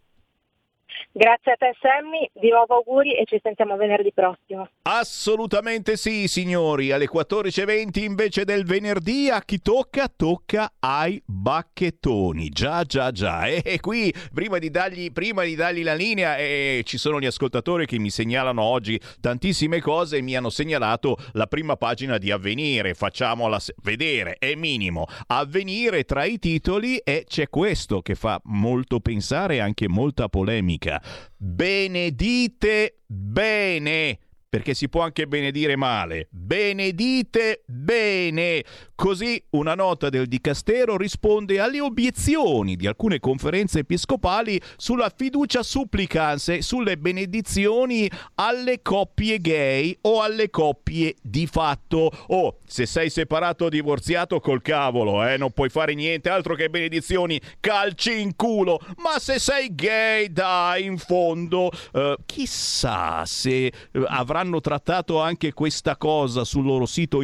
[1.12, 4.68] Grazie a te Sammy, di nuovo auguri e ci sentiamo venerdì prossimo.
[4.82, 6.92] Assolutamente sì, signori.
[6.92, 10.08] Alle 14.20 invece del venerdì a chi tocca?
[10.08, 12.48] Tocca ai bacchettoni.
[12.48, 13.46] Già, già, già.
[13.46, 17.86] E, qui, prima di dargli, prima di dargli la linea, eh, ci sono gli ascoltatori
[17.86, 22.94] che mi segnalano oggi tantissime cose e mi hanno segnalato la prima pagina di Avvenire.
[22.94, 25.06] Facciamola vedere, è minimo.
[25.26, 30.89] Avvenire tra i titoli e c'è questo che fa molto pensare e anche molta polemica.
[31.36, 34.18] Benedite bene
[34.50, 36.26] perché si può anche benedire male.
[36.30, 38.64] Benedite bene.
[39.00, 46.50] Così una nota del Dicastero risponde alle obiezioni di alcune conferenze episcopali sulla fiducia supplicans
[46.50, 52.10] e sulle benedizioni alle coppie gay o alle coppie di fatto.
[52.26, 56.68] Oh, se sei separato o divorziato col cavolo, eh, non puoi fare niente altro che
[56.68, 58.78] benedizioni, calci in culo.
[58.98, 63.72] Ma se sei gay, dai, in fondo, eh, chissà se eh,
[64.08, 67.22] avranno trattato anche questa cosa sul loro sito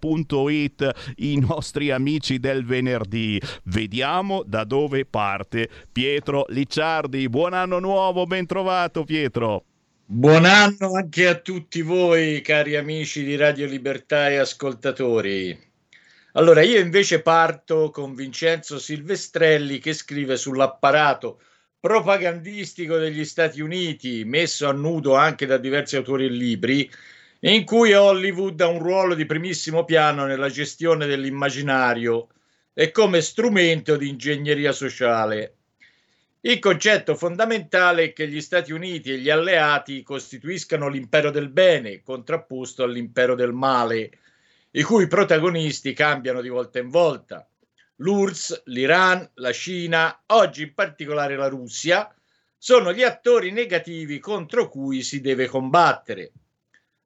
[0.00, 3.40] informazionecattolica.it i nostri amici del venerdì.
[3.64, 7.28] Vediamo da dove parte Pietro Licciardi.
[7.28, 9.64] Buon anno nuovo, ben trovato Pietro.
[10.04, 15.66] Buon anno anche a tutti voi, cari amici di Radio Libertà e ascoltatori.
[16.32, 21.40] Allora, io invece parto con Vincenzo Silvestrelli che scrive sull'apparato
[21.80, 26.90] propagandistico degli Stati Uniti, messo a nudo anche da diversi autori e libri,
[27.40, 32.28] in cui Hollywood ha un ruolo di primissimo piano nella gestione dell'immaginario
[32.72, 35.54] e come strumento di ingegneria sociale.
[36.40, 42.02] Il concetto fondamentale è che gli Stati Uniti e gli alleati costituiscano l'impero del bene,
[42.02, 44.10] contrapposto all'impero del male,
[44.72, 47.48] i cui protagonisti cambiano di volta in volta.
[47.96, 52.12] L'URSS, l'Iran, la Cina, oggi in particolare la Russia,
[52.56, 56.32] sono gli attori negativi contro cui si deve combattere.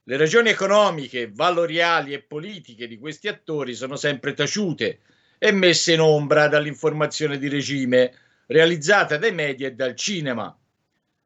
[0.05, 4.99] Le ragioni economiche, valoriali e politiche di questi attori sono sempre taciute
[5.39, 8.12] e messe in ombra dall'informazione di regime
[8.47, 10.59] realizzata dai media e dal cinema.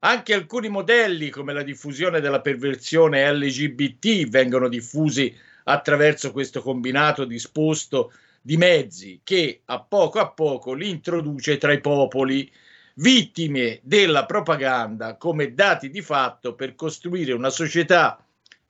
[0.01, 5.35] Anche alcuni modelli, come la diffusione della perversione LGBT, vengono diffusi
[5.65, 8.12] attraverso questo combinato disposto
[8.43, 12.53] di mezzi che a poco a poco li introduce tra i popoli,
[12.97, 18.20] vittime della propaganda come dati di fatto per costruire una società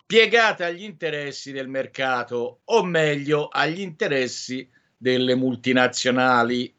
[0.07, 6.73] piegata agli interessi del mercato, o meglio agli interessi delle multinazionali.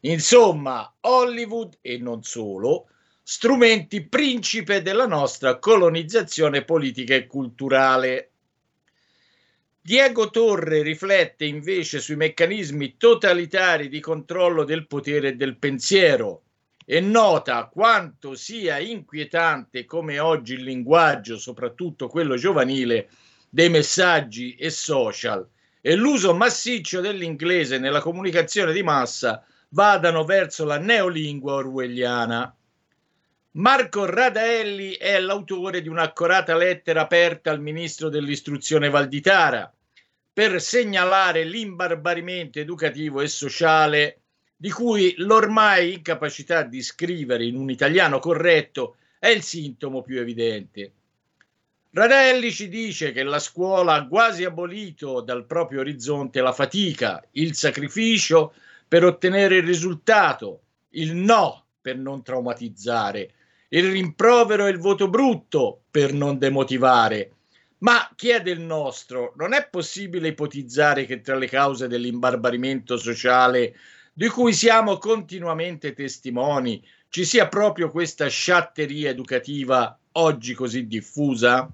[0.00, 2.88] Insomma, Hollywood e non solo,
[3.22, 8.30] strumenti principe della nostra colonizzazione politica e culturale.
[9.80, 16.42] Diego Torre riflette invece sui meccanismi totalitari di controllo del potere e del pensiero
[16.90, 23.10] e nota quanto sia inquietante come oggi il linguaggio, soprattutto quello giovanile,
[23.50, 25.46] dei messaggi e social
[25.82, 32.56] e l'uso massiccio dell'inglese nella comunicazione di massa vadano verso la neolingua orwelliana.
[33.50, 39.70] Marco Radaelli è l'autore di un'accorata lettera aperta al ministro dell'istruzione Valditara
[40.32, 44.20] per segnalare l'imbarbarimento educativo e sociale
[44.60, 50.92] di cui l'ormai incapacità di scrivere in un italiano corretto è il sintomo più evidente.
[51.90, 57.54] Radelli ci dice che la scuola ha quasi abolito dal proprio orizzonte la fatica, il
[57.54, 58.52] sacrificio
[58.88, 63.30] per ottenere il risultato, il no per non traumatizzare,
[63.68, 67.30] il rimprovero e il voto brutto per non demotivare.
[67.78, 73.76] Ma chiede il nostro, non è possibile ipotizzare che tra le cause dell'imbarbarimento sociale
[74.18, 81.70] di cui siamo continuamente testimoni ci sia proprio questa sciatteria educativa oggi così diffusa?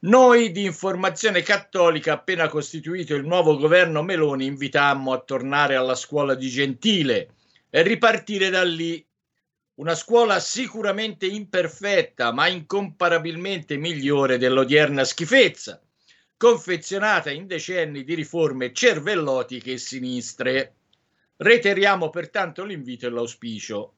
[0.00, 6.34] Noi di Informazione Cattolica, appena costituito il nuovo governo Meloni, invitammo a tornare alla scuola
[6.34, 7.34] di Gentile
[7.70, 9.06] e ripartire da lì.
[9.74, 15.80] Una scuola sicuramente imperfetta, ma incomparabilmente migliore dell'odierna schifezza,
[16.36, 20.72] confezionata in decenni di riforme cervellotiche e sinistre.
[21.38, 23.94] Reiteriamo pertanto l'invito e l'auspicio.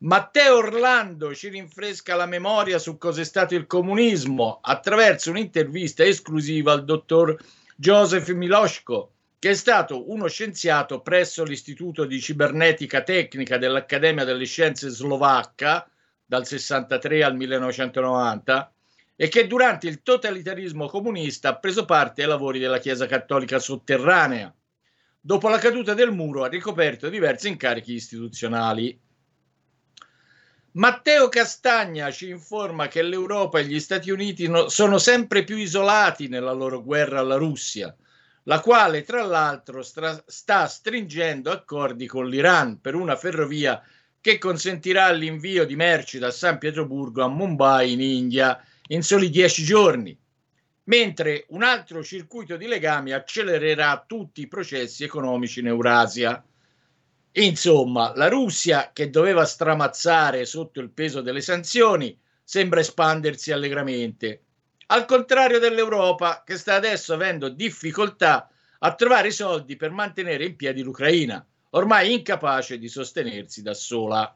[0.00, 6.84] Matteo Orlando ci rinfresca la memoria su cos'è stato il comunismo attraverso un'intervista esclusiva al
[6.84, 7.36] dottor
[7.74, 14.90] Joseph Miloško, che è stato uno scienziato presso l'Istituto di Cibernetica Tecnica dell'Accademia delle Scienze
[14.90, 15.88] Slovacca
[16.26, 18.72] dal 63 al 1990
[19.16, 24.54] e che durante il totalitarismo comunista ha preso parte ai lavori della Chiesa Cattolica sotterranea.
[25.28, 28.98] Dopo la caduta del muro ha ricoperto diversi incarichi istituzionali.
[30.70, 36.28] Matteo Castagna ci informa che l'Europa e gli Stati Uniti no- sono sempre più isolati
[36.28, 37.94] nella loro guerra alla Russia,
[38.44, 43.82] la quale tra l'altro stra- sta stringendo accordi con l'Iran per una ferrovia
[44.22, 49.62] che consentirà l'invio di merci da San Pietroburgo a Mumbai in India in soli dieci
[49.62, 50.18] giorni,
[50.88, 56.42] mentre un altro circuito di legami accelererà tutti i processi economici in Eurasia.
[57.32, 64.42] Insomma, la Russia, che doveva stramazzare sotto il peso delle sanzioni, sembra espandersi allegramente,
[64.86, 68.48] al contrario dell'Europa, che sta adesso avendo difficoltà
[68.78, 74.32] a trovare i soldi per mantenere in piedi l'Ucraina, ormai incapace di sostenersi da sola.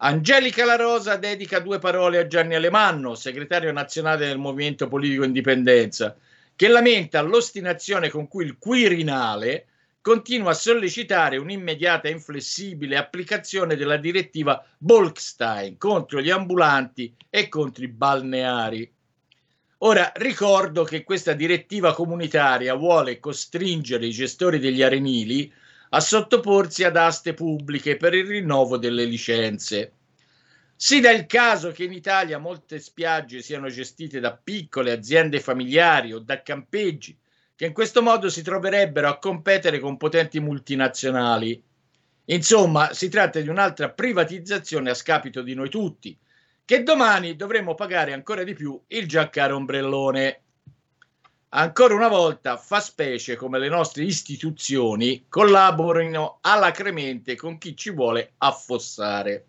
[0.00, 6.16] Angelica La Rosa dedica due parole a Gianni Alemanno, segretario nazionale del Movimento Politico Indipendenza,
[6.54, 9.66] che lamenta l'ostinazione con cui il Quirinale
[10.00, 17.82] continua a sollecitare un'immediata e inflessibile applicazione della direttiva Bolkestein contro gli ambulanti e contro
[17.82, 18.92] i balneari.
[19.78, 25.52] Ora ricordo che questa direttiva comunitaria vuole costringere i gestori degli arenili
[26.00, 29.92] sottoporsi ad aste pubbliche per il rinnovo delle licenze.
[30.76, 36.12] Si dà il caso che in Italia molte spiagge siano gestite da piccole aziende familiari
[36.12, 37.18] o da campeggi
[37.58, 41.60] che in questo modo si troverebbero a competere con potenti multinazionali.
[42.26, 46.16] Insomma, si tratta di un'altra privatizzazione a scapito di noi tutti,
[46.64, 50.42] che domani dovremo pagare ancora di più il già caro ombrellone.
[51.50, 58.32] Ancora una volta fa specie come le nostre istituzioni collaborino alacremente con chi ci vuole
[58.36, 59.46] affossare.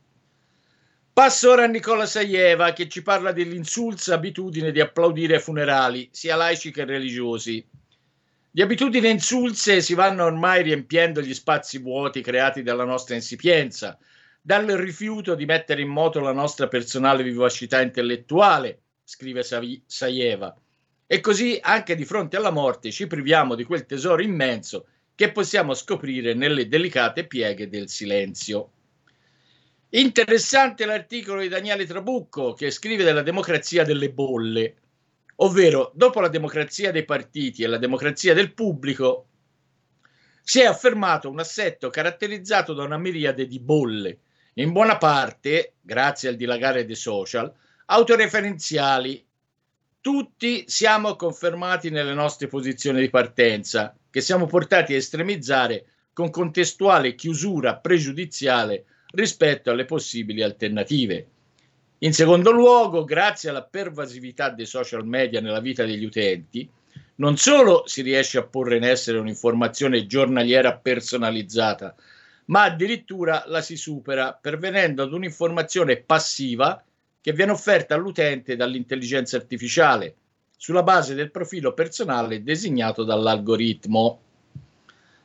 [1.12, 6.72] Passo ora a Nicola Saieva che ci parla dell'insulsa abitudine di applaudire funerali, sia laici
[6.72, 7.68] che religiosi.
[8.50, 13.98] Di abitudini insulse si vanno ormai riempiendo gli spazi vuoti creati dalla nostra insipienza,
[14.42, 19.44] dal rifiuto di mettere in moto la nostra personale vivacità intellettuale, scrive
[19.86, 20.56] Saieva.
[21.12, 25.74] E così anche di fronte alla morte ci priviamo di quel tesoro immenso che possiamo
[25.74, 28.74] scoprire nelle delicate pieghe del silenzio.
[29.90, 34.76] Interessante l'articolo di Daniele Trabucco che scrive della democrazia delle bolle,
[35.38, 39.30] ovvero dopo la democrazia dei partiti e la democrazia del pubblico
[40.44, 44.20] si è affermato un assetto caratterizzato da una miriade di bolle,
[44.54, 47.52] in buona parte, grazie al dilagare dei social,
[47.86, 49.26] autoreferenziali.
[50.02, 57.16] Tutti siamo confermati nelle nostre posizioni di partenza, che siamo portati a estremizzare con contestuale
[57.16, 61.28] chiusura pregiudiziale rispetto alle possibili alternative.
[62.00, 66.70] In secondo luogo, grazie alla pervasività dei social media nella vita degli utenti,
[67.16, 71.94] non solo si riesce a porre in essere un'informazione giornaliera personalizzata,
[72.46, 76.82] ma addirittura la si supera pervenendo ad un'informazione passiva
[77.22, 80.16] che viene offerta all'utente dall'intelligenza artificiale
[80.56, 84.22] sulla base del profilo personale designato dall'algoritmo.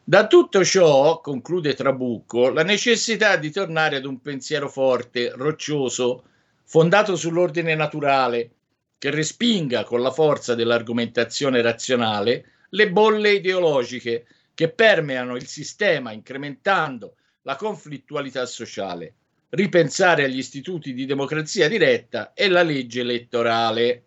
[0.04, 6.24] Da tutto ciò, conclude Trabucco, la necessità di tornare ad un pensiero forte, roccioso,
[6.64, 8.50] fondato sull'ordine naturale,
[8.98, 17.16] che respinga con la forza dell'argomentazione razionale le bolle ideologiche che permeano il sistema incrementando
[17.42, 19.14] la conflittualità sociale,
[19.50, 24.02] ripensare agli istituti di democrazia diretta e la legge elettorale.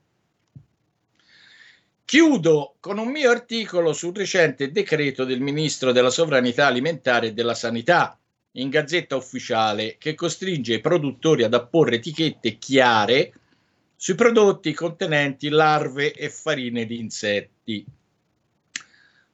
[2.04, 7.54] Chiudo con un mio articolo sul recente decreto del ministro della sovranità alimentare e della
[7.54, 8.18] sanità
[8.52, 13.34] in gazzetta ufficiale che costringe i produttori ad apporre etichette chiare
[13.96, 17.86] sui prodotti contenenti larve e farine di insetti.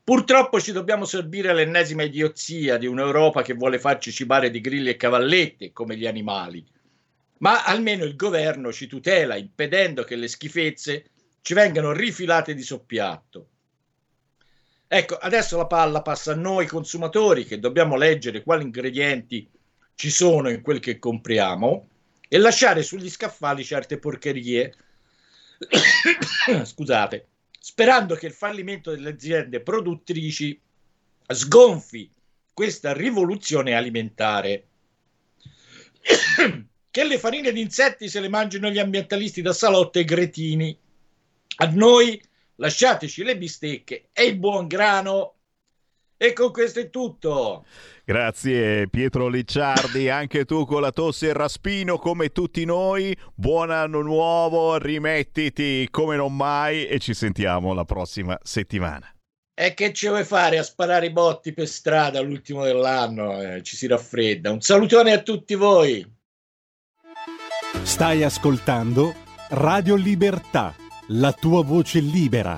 [0.05, 4.97] Purtroppo ci dobbiamo sorbire l'ennesima idiozia di un'Europa che vuole farci cibare di grilli e
[4.97, 6.65] cavallette come gli animali,
[7.37, 11.05] ma almeno il governo ci tutela impedendo che le schifezze
[11.41, 13.47] ci vengano rifilate di soppiatto.
[14.85, 19.49] Ecco, adesso la palla passa a noi consumatori che dobbiamo leggere quali ingredienti
[19.95, 21.87] ci sono in quel che compriamo
[22.27, 24.73] e lasciare sugli scaffali certe porcherie.
[26.65, 27.27] Scusate,
[27.65, 30.59] sperando che il fallimento delle aziende produttrici
[31.25, 32.11] sgonfi
[32.53, 34.67] questa rivoluzione alimentare.
[36.91, 40.77] che le farine di insetti se le mangino gli ambientalisti da salotto e gretini.
[41.59, 42.21] A noi
[42.55, 45.35] lasciateci le bistecche e il buon grano.
[46.23, 47.65] E con questo è tutto.
[48.05, 53.13] Grazie Pietro Licciardi, anche tu con la tosse e il raspino come tutti noi.
[53.35, 59.13] Buon anno nuovo, rimettiti come non mai e ci sentiamo la prossima settimana.
[59.53, 63.41] E che ci vuoi fare a sparare i botti per strada all'ultimo dell'anno?
[63.41, 64.49] Eh, ci si raffredda.
[64.49, 66.09] Un salutone a tutti voi.
[67.81, 69.13] Stai ascoltando
[69.49, 70.73] Radio Libertà,
[71.07, 72.57] la tua voce libera,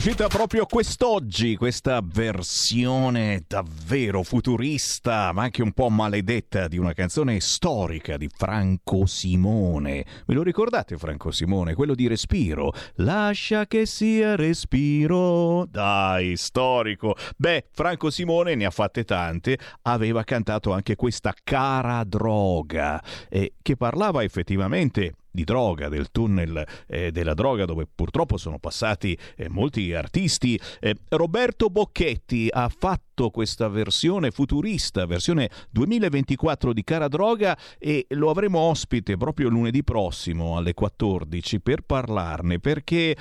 [0.00, 7.38] Uscita proprio quest'oggi questa versione davvero futurista, ma anche un po' maledetta di una canzone
[7.38, 10.06] storica di Franco Simone.
[10.24, 11.74] Ve lo ricordate Franco Simone?
[11.74, 12.72] Quello di Respiro.
[12.94, 15.66] Lascia che sia respiro.
[15.66, 17.14] Dai, storico.
[17.36, 23.76] Beh, Franco Simone ne ha fatte tante, aveva cantato anche questa cara droga, eh, che
[23.76, 29.92] parlava effettivamente di droga, del tunnel eh, della droga dove purtroppo sono passati eh, molti
[29.92, 30.60] artisti.
[30.80, 38.30] Eh, Roberto Bocchetti ha fatto questa versione futurista, versione 2024 di Cara Droga e lo
[38.30, 43.14] avremo ospite proprio lunedì prossimo alle 14 per parlarne perché,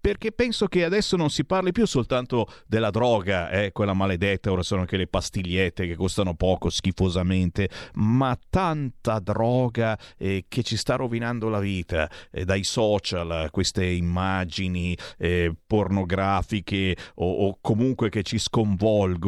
[0.00, 4.62] perché penso che adesso non si parli più soltanto della droga, eh, quella maledetta, ora
[4.62, 10.96] sono anche le pastigliette che costano poco schifosamente, ma tanta droga eh, che ci sta
[10.96, 18.38] rovinando la vita, eh, dai social, queste immagini eh, pornografiche o, o comunque che ci
[18.38, 19.18] sconvolgono,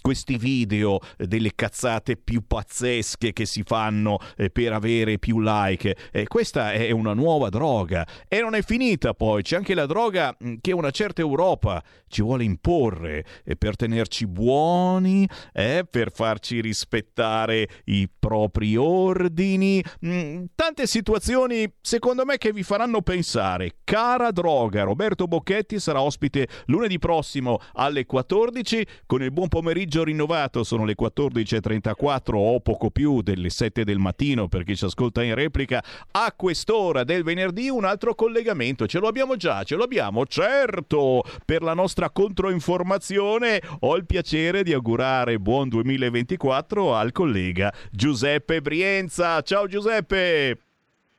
[0.00, 5.96] questi video eh, delle cazzate più pazzesche che si fanno eh, per avere più like.
[6.10, 10.34] Eh, questa è una nuova droga e non è finita poi, c'è anche la droga
[10.38, 13.24] mh, che una certa Europa ci vuole imporre
[13.58, 22.38] per tenerci buoni, eh, per farci rispettare i propri ordini, mh, tante situazioni secondo me
[22.38, 23.76] che vi faranno pensare.
[23.84, 30.62] Cara droga, Roberto Bocchetti sarà ospite lunedì prossimo alle 14 con il buon pomeriggio rinnovato,
[30.62, 35.34] sono le 14.34 o poco più delle 7 del mattino per chi ci ascolta in
[35.34, 35.82] replica.
[36.12, 41.24] A quest'ora del venerdì un altro collegamento, ce lo abbiamo già, ce lo abbiamo, certo,
[41.44, 49.40] per la nostra controinformazione ho il piacere di augurare buon 2024 al collega Giuseppe Brienza.
[49.40, 50.58] Ciao Giuseppe!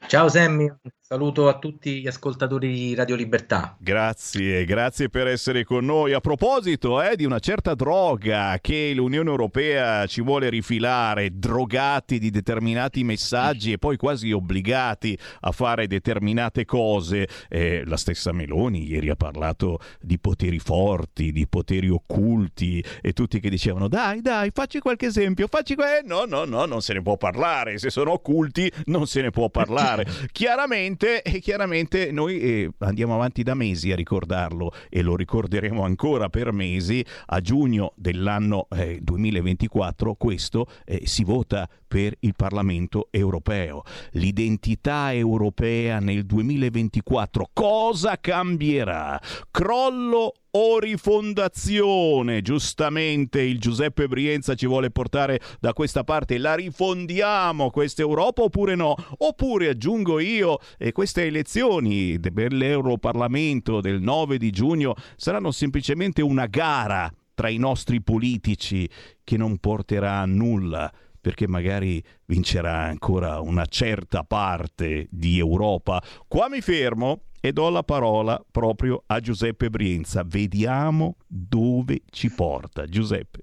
[0.05, 0.71] Ciao Sammy,
[1.13, 3.75] saluto a tutti gli ascoltatori di Radio Libertà.
[3.77, 6.11] Grazie, grazie per essere con noi.
[6.11, 12.31] A proposito eh, di una certa droga che l'Unione Europea ci vuole rifilare, drogati di
[12.31, 19.11] determinati messaggi e poi quasi obbligati a fare determinate cose, eh, la stessa Meloni ieri
[19.11, 24.79] ha parlato di poteri forti, di poteri occulti e tutti che dicevano dai, dai, facci
[24.79, 26.01] qualche esempio, facci que-".
[26.03, 29.51] No, no, no, non se ne può parlare, se sono occulti non se ne può
[29.51, 30.07] parlare.
[30.31, 36.29] chiaramente, e chiaramente noi eh, andiamo avanti da mesi a ricordarlo e lo ricorderemo ancora
[36.29, 37.05] per mesi.
[37.25, 43.83] A giugno dell'anno eh, 2024 questo eh, si vota per il Parlamento europeo.
[44.11, 49.19] L'identità europea nel 2024 cosa cambierà?
[49.51, 52.41] Crollo o rifondazione?
[52.41, 56.37] Giustamente il Giuseppe Brienza ci vuole portare da questa parte.
[56.37, 58.95] La rifondiamo questa Europa oppure no?
[59.19, 66.45] Oppure aggiungo io, e queste elezioni per l'Europarlamento del 9 di giugno saranno semplicemente una
[66.45, 68.87] gara tra i nostri politici
[69.23, 76.03] che non porterà a nulla perché magari vincerà ancora una certa parte di Europa.
[76.27, 80.23] Qua mi fermo e do la parola proprio a Giuseppe Brienza.
[80.25, 82.85] Vediamo dove ci porta.
[82.85, 83.41] Giuseppe.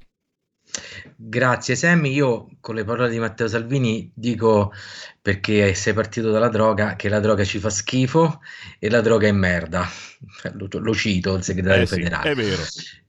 [1.16, 4.72] Grazie Sammy, io con le parole di Matteo Salvini dico
[5.20, 8.40] perché sei partito dalla droga che la droga ci fa schifo
[8.78, 9.86] e la droga è merda.
[10.54, 12.30] Lo, lo cito il segretario Eh sì, federale.
[12.30, 12.62] è vero.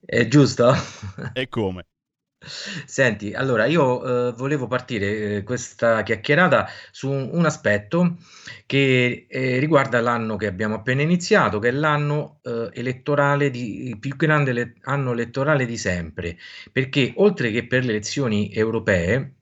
[0.03, 0.73] È giusto?
[1.33, 1.85] E come?
[2.43, 8.17] Senti, allora io eh, volevo partire eh, questa chiacchierata su un, un aspetto
[8.65, 13.99] che eh, riguarda l'anno che abbiamo appena iniziato, che è l'anno eh, elettorale di, il
[13.99, 16.37] più grande le- anno elettorale di sempre,
[16.71, 19.35] perché oltre che per le elezioni europee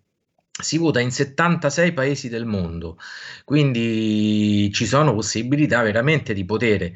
[0.61, 2.97] si vota in 76 paesi del mondo,
[3.45, 6.91] quindi ci sono possibilità veramente di poter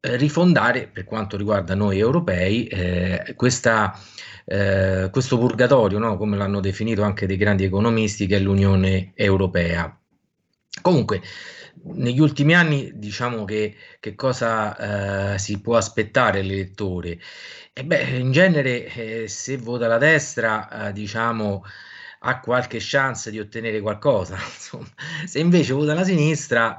[0.00, 3.98] rifondare, per quanto riguarda noi europei, eh, questa
[4.50, 6.16] eh, questo purgatorio, no?
[6.16, 9.94] come l'hanno definito anche dei grandi economisti, che è l'Unione Europea.
[10.80, 11.20] Comunque,
[11.82, 17.18] negli ultimi anni, diciamo che, che cosa eh, si può aspettare l'elettore?
[17.74, 21.64] E beh, in genere, eh, se vota la destra, eh, diciamo
[22.20, 24.36] ha qualche chance di ottenere qualcosa.
[24.42, 24.88] Insomma,
[25.26, 26.76] se invece vota la sinistra,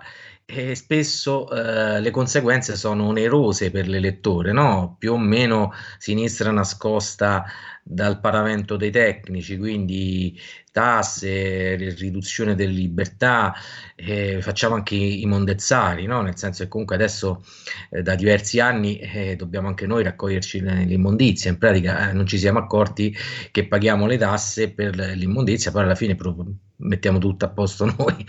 [0.51, 4.95] e spesso eh, le conseguenze sono onerose per l'elettore, no?
[4.97, 7.45] più o meno sinistra nascosta
[7.84, 10.39] dal paravento dei tecnici, quindi
[10.80, 13.53] tasse, riduzione delle libertà,
[13.95, 16.22] eh, facciamo anche i, mondezzari, no?
[16.22, 17.43] nel senso che comunque adesso
[17.89, 22.38] eh, da diversi anni eh, dobbiamo anche noi raccoglierci l'immondizia, in pratica eh, non ci
[22.38, 23.14] siamo accorti
[23.51, 26.45] che paghiamo le tasse per l'immondizia, poi alla fine proprio
[26.77, 28.26] mettiamo tutto a posto noi.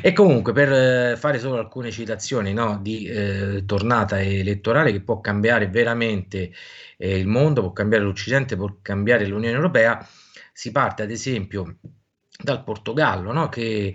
[0.00, 2.78] e comunque per eh, fare solo alcune citazioni no?
[2.80, 6.50] di eh, tornata elettorale che può cambiare veramente
[7.02, 10.06] il mondo, può cambiare l'Occidente, può cambiare l'Unione Europea,
[10.60, 11.78] si parte ad esempio
[12.42, 13.48] dal Portogallo, no?
[13.48, 13.94] che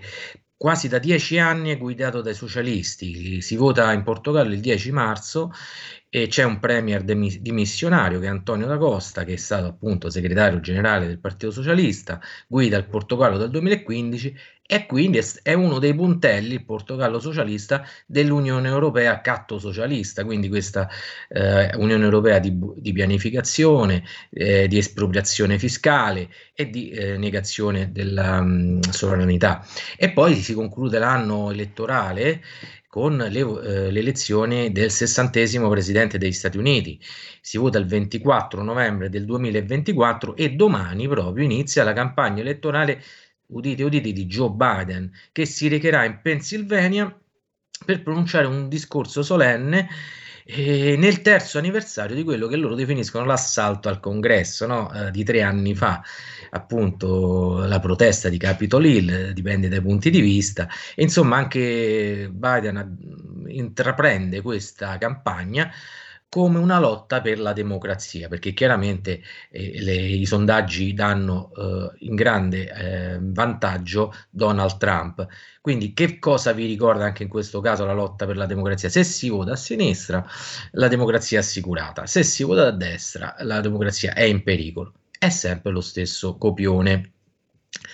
[0.56, 3.40] quasi da dieci anni è guidato dai socialisti.
[3.40, 5.52] Si vota in Portogallo il 10 marzo
[6.16, 10.60] e c'è un premier dimissionario che è Antonio da Costa, che è stato appunto segretario
[10.60, 14.34] generale del Partito Socialista, guida il Portogallo dal 2015
[14.68, 20.88] e quindi è uno dei puntelli, il Portogallo socialista, dell'Unione Europea catto socialista, quindi questa
[21.28, 28.40] eh, Unione Europea di, di pianificazione, eh, di espropriazione fiscale e di eh, negazione della
[28.40, 29.64] mh, sovranità.
[29.96, 32.42] E poi si conclude l'anno elettorale
[32.96, 36.98] con le, eh, l'elezione del sessantesimo presidente degli Stati Uniti.
[37.42, 43.02] Si vota il 24 novembre del 2024 e domani proprio inizia la campagna elettorale
[43.48, 47.14] udite udite di Joe Biden che si recherà in Pennsylvania
[47.84, 49.90] per pronunciare un discorso solenne
[50.46, 54.90] eh, nel terzo anniversario di quello che loro definiscono l'assalto al congresso no?
[54.90, 56.02] eh, di tre anni fa
[56.56, 63.44] appunto la protesta di Capitol Hill dipende dai punti di vista e insomma anche Biden
[63.48, 65.70] intraprende questa campagna
[66.28, 72.14] come una lotta per la democrazia, perché chiaramente eh, le, i sondaggi danno eh, in
[72.14, 75.26] grande eh, vantaggio Donald Trump.
[75.60, 78.88] Quindi che cosa vi ricorda anche in questo caso la lotta per la democrazia?
[78.88, 80.26] Se si vota a sinistra,
[80.72, 84.92] la democrazia è assicurata, se si vota a destra, la democrazia è in pericolo.
[85.18, 87.12] È sempre lo stesso copione.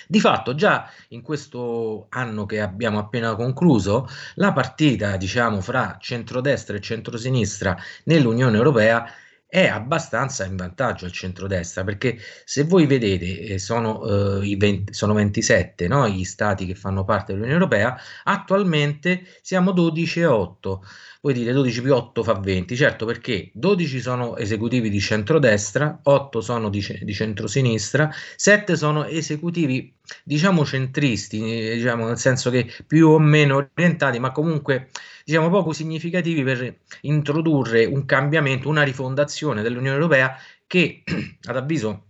[0.07, 6.77] Di fatto, già in questo anno che abbiamo appena concluso, la partita, diciamo, fra centrodestra
[6.77, 9.07] e centrosinistra nell'Unione Europea
[9.53, 12.17] è abbastanza in vantaggio al centrodestra perché
[12.47, 16.09] se voi vedete eh, sono, eh, i 20, sono 27 no?
[16.09, 17.95] gli stati che fanno parte dell'Unione Europea
[18.25, 20.85] attualmente siamo 12 e 8
[21.25, 26.41] voi dite 12 più 8 fa 20, certo perché 12 sono esecutivi di centrodestra, 8
[26.41, 29.95] sono di, di centrosinistra, 7 sono esecutivi
[30.25, 34.91] diciamo centristi, diciamo nel senso che più o meno orientati, ma comunque
[35.25, 40.37] diciamo poco significativi per introdurre un cambiamento, una rifondazione dell'Unione Europea
[40.67, 41.05] che
[41.47, 42.07] ad avviso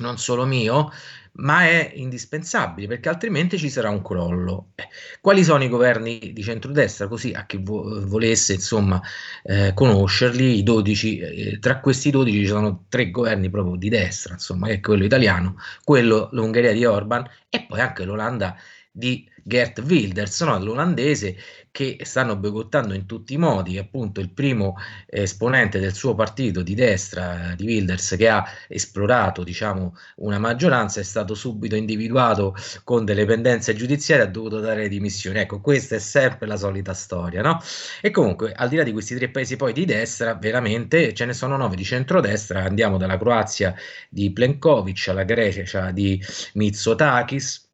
[0.00, 0.90] non solo mio,
[1.34, 4.72] ma è indispensabile perché altrimenti ci sarà un crollo.
[4.74, 4.88] Eh,
[5.20, 7.08] quali sono i governi di centrodestra?
[7.08, 9.00] Così a chi vo- volesse insomma
[9.42, 14.34] eh, conoscerli, i 12, eh, tra questi 12 ci sono tre governi proprio di destra,
[14.34, 18.56] insomma, che è quello italiano, quello l'Ungheria di Orban e poi anche l'Olanda
[18.90, 20.58] di Gert Wilders, no?
[20.58, 21.36] l'olandese
[21.72, 26.74] che stanno boicottando in tutti i modi, appunto il primo esponente del suo partito di
[26.74, 32.54] destra, di Wilders, che ha esplorato diciamo, una maggioranza, è stato subito individuato
[32.84, 35.38] con delle pendenze giudiziarie, ha dovuto dare dimissioni.
[35.38, 37.58] Ecco, questa è sempre la solita storia, no?
[38.02, 41.32] E comunque, al di là di questi tre paesi poi di destra, veramente ce ne
[41.32, 43.74] sono nove di centrodestra, andiamo dalla Croazia
[44.10, 46.22] di Plenkovic alla Grecia di
[46.54, 47.70] Mitsotakis,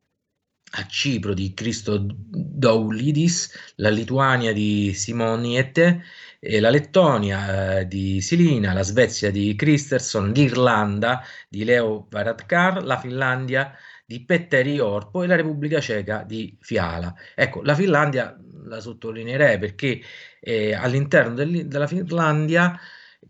[0.73, 6.03] a Cipro di Cristo Doulidis, la Lituania di Simoniette,
[6.41, 13.75] la Lettonia eh, di Silina, la Svezia di Christerson, l'Irlanda di Leo Varadkar, la Finlandia
[14.05, 17.15] di Petteri Orpo e la Repubblica Ceca di Fiala.
[17.35, 20.01] Ecco, la Finlandia la sottolineerei perché
[20.41, 22.79] eh, all'interno del, della Finlandia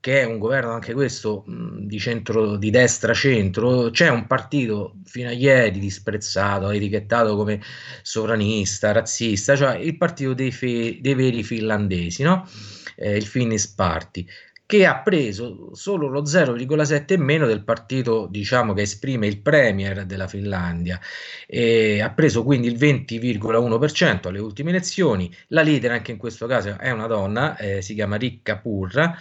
[0.01, 5.29] che è un governo anche questo di centro di destra centro, c'è un partito fino
[5.29, 7.61] a ieri disprezzato, etichettato come
[8.03, 12.49] sovranista, razzista, cioè il partito dei, fe- dei veri finlandesi, no?
[12.97, 14.27] eh, il Finnish Party
[14.69, 20.05] che ha preso solo lo 0,7 in meno del partito diciamo, che esprime il premier
[20.05, 21.01] della Finlandia,
[21.47, 26.77] e ha preso quindi il 20,1% alle ultime elezioni, la leader anche in questo caso
[26.79, 29.17] è una donna, eh, si chiama Ricca Purra,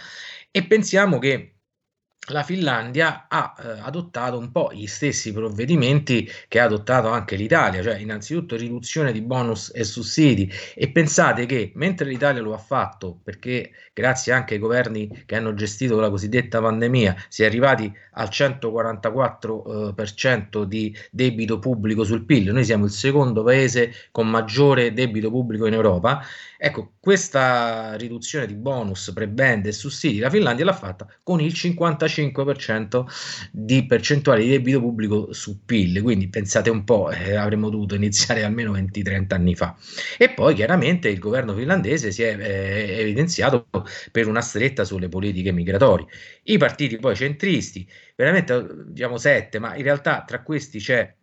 [0.50, 1.58] e pensiamo che
[2.30, 7.82] la Finlandia ha eh, adottato un po' gli stessi provvedimenti che ha adottato anche l'Italia,
[7.82, 10.50] cioè innanzitutto riduzione di bonus e sussidi.
[10.74, 15.54] E pensate che mentre l'Italia lo ha fatto perché grazie anche ai governi che hanno
[15.54, 22.52] gestito la cosiddetta pandemia si è arrivati al 144% eh, di debito pubblico sul PIL,
[22.52, 26.22] noi siamo il secondo paese con maggiore debito pubblico in Europa,
[26.56, 32.18] ecco questa riduzione di bonus, prebende e sussidi la Finlandia l'ha fatta con il 55
[32.18, 33.04] 5%
[33.50, 38.44] di percentuale di debito pubblico su PIL, quindi pensate un po', eh, avremmo dovuto iniziare
[38.44, 39.76] almeno 20-30 anni fa.
[40.16, 43.66] E poi chiaramente il governo finlandese si è eh, evidenziato
[44.10, 46.06] per una stretta sulle politiche migratorie.
[46.44, 47.86] I partiti poi centristi,
[48.18, 51.14] veramente diciamo sette, ma in realtà tra questi c'è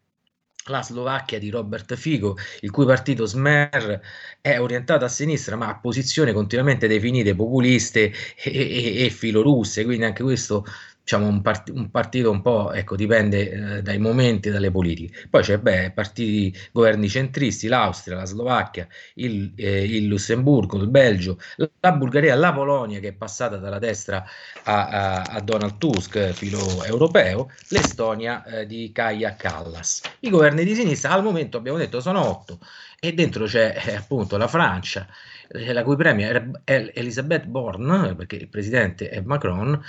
[0.68, 4.02] la Slovacchia di Robert Fico, il cui partito Smer
[4.40, 10.06] è orientato a sinistra, ma ha posizioni continuamente definite populiste e, e, e filorusse, quindi
[10.06, 10.66] anche questo
[11.06, 15.28] diciamo, un, part- un, partito un po', ecco, dipende eh, dai momenti, dalle politiche.
[15.30, 21.38] Poi c'è, beh, partiti, governi centristi, l'Austria, la Slovacchia, il, eh, il Lussemburgo, il Belgio,
[21.58, 24.26] la, Bulgaria, la Polonia che è passata dalla destra
[24.64, 30.02] a, a, a Donald Tusk, filo europeo, l'Estonia eh, di Kaja Kallas.
[30.22, 32.58] I governi di sinistra al momento abbiamo detto sono otto
[33.00, 35.08] e dentro c'è eh, appunto la Francia,
[35.50, 39.80] eh, la cui premier è Elisabeth Borne, perché il presidente è Macron,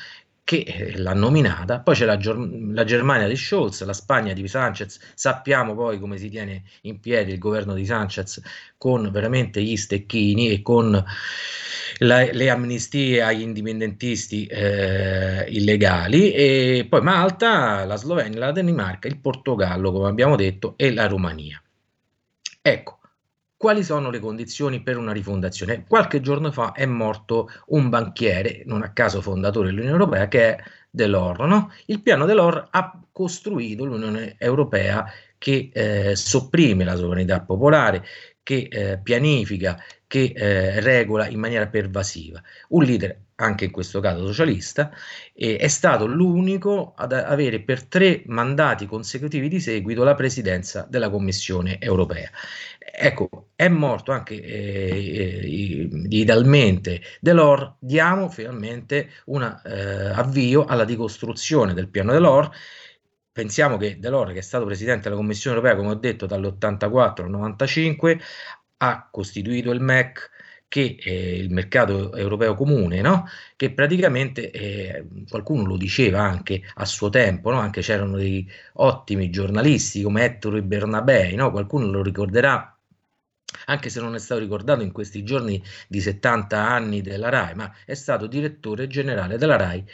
[0.46, 5.00] che eh, l'ha nominata, poi c'è la, la, Germania di Scholz, la Spagna di Sanchez,
[5.12, 8.40] sappiamo poi come si tiene in piedi il governo di Sanchez
[8.78, 11.04] con veramente gli stecchini e con
[11.98, 19.18] la, le amnistie agli indipendentisti eh, illegali, e poi Malta, la Slovenia, la Danimarca, il
[19.18, 21.60] Portogallo, come abbiamo detto, e la Romania.
[22.62, 22.95] Ecco,
[23.66, 25.86] quali sono le condizioni per una rifondazione?
[25.88, 30.62] Qualche giorno fa è morto un banchiere, non a caso fondatore dell'Unione Europea, che è
[30.88, 31.40] Delors.
[31.40, 31.72] No?
[31.86, 35.04] Il piano Delors ha costruito l'Unione Europea
[35.36, 38.04] che eh, sopprime la sovranità popolare,
[38.44, 39.76] che eh, pianifica,
[40.06, 42.42] che eh, regola in maniera pervasiva.
[42.68, 44.90] Un leader, anche in questo caso socialista,
[45.34, 51.78] è stato l'unico ad avere per tre mandati consecutivi di seguito la presidenza della Commissione
[51.80, 52.30] europea.
[52.98, 61.74] Ecco, è morto anche eh, eh, idealmente Delors, diamo finalmente un eh, avvio alla ricostruzione
[61.74, 62.48] del piano Delors.
[63.32, 67.28] Pensiamo che Delors, che è stato presidente della Commissione europea, come ho detto, dall'84 al
[67.30, 68.20] 95,
[68.78, 70.30] ha costituito il MEC,
[70.68, 73.26] che è il mercato europeo comune, no?
[73.56, 77.58] che praticamente eh, qualcuno lo diceva anche a suo tempo, no?
[77.60, 81.50] anche c'erano dei ottimi giornalisti come Ettore Bernabei, no?
[81.50, 82.76] qualcuno lo ricorderà
[83.66, 87.72] anche se non è stato ricordato in questi giorni di 70 anni della RAI, ma
[87.84, 89.84] è stato direttore generale della RAI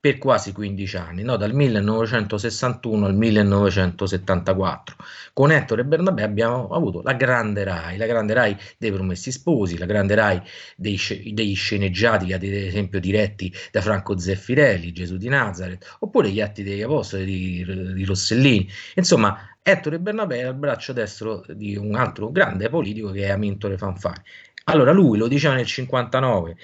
[0.00, 1.36] per quasi 15 anni, no?
[1.36, 4.96] dal 1961 al 1974.
[5.34, 9.84] Con Ettore Bernabé abbiamo avuto la grande RAI, la grande RAI dei Promessi Sposi, la
[9.84, 10.40] grande RAI
[10.74, 10.98] dei,
[11.34, 16.80] dei sceneggiati, ad esempio diretti da Franco Zeffirelli, Gesù di Nazareth, oppure gli Atti degli
[16.80, 18.66] Apostoli di, di Rossellini.
[18.94, 23.76] Insomma, Ettore Bernabé è il braccio destro di un altro grande politico che è Amintore
[23.76, 24.22] Fanfani.
[24.64, 26.56] Allora lui lo diceva nel 59,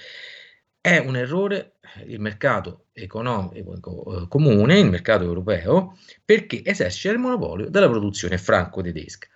[0.81, 7.69] è un errore il mercato economico eh, comune, il mercato europeo, perché esercita il monopolio
[7.69, 9.27] della produzione franco-tedesca.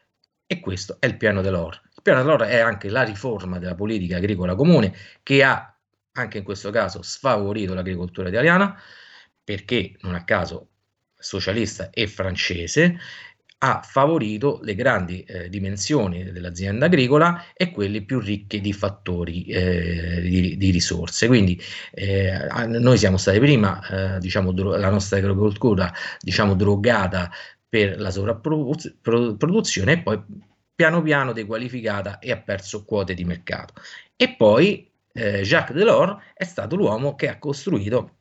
[0.46, 1.82] E questo è il piano dell'OR.
[1.96, 4.94] Il piano dell'OR è anche la riforma della politica agricola comune
[5.24, 5.76] che ha,
[6.14, 8.78] anche in questo caso, sfavorito l'agricoltura italiana,
[9.44, 10.68] perché non a caso
[11.18, 12.98] socialista e francese,
[13.64, 20.20] ha favorito le grandi eh, dimensioni dell'azienda agricola e quelle più ricche di fattori eh,
[20.22, 21.28] di, di, risorse.
[21.28, 21.62] Quindi
[21.92, 27.30] eh, noi siamo stati prima, eh, diciamo, la nostra agricoltura diciamo, drogata
[27.70, 30.20] per la sovrapproduzione e poi
[30.74, 33.76] piano piano dequalificata e ha perso quote di mercato.
[34.16, 38.16] E poi eh, Jacques Delors è stato l'uomo che ha costruito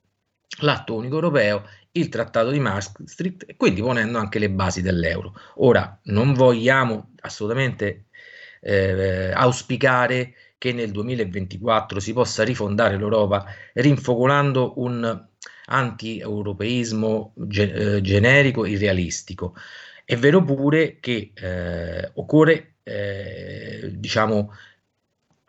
[0.59, 1.63] l'atto unico europeo
[1.93, 5.33] il trattato di Maastricht, quindi ponendo anche le basi dell'euro.
[5.55, 8.05] Ora, non vogliamo assolutamente
[8.61, 15.27] eh, auspicare che nel 2024 si possa rifondare l'Europa rinfocolando un
[15.65, 19.55] anti-europeismo ge- eh, generico irrealistico.
[20.05, 24.53] È vero pure che eh, occorre, eh, diciamo,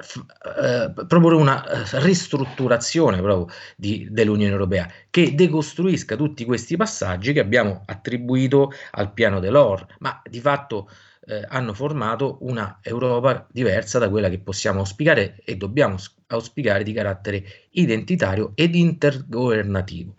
[0.02, 7.40] eh, proporre una eh, ristrutturazione proprio di, dell'Unione Europea che decostruisca tutti questi passaggi che
[7.40, 10.88] abbiamo attribuito al piano dell'OR, ma di fatto
[11.26, 15.96] eh, hanno formato una Europa diversa da quella che possiamo auspicare e dobbiamo
[16.28, 20.14] auspicare di carattere identitario ed intergovernativo.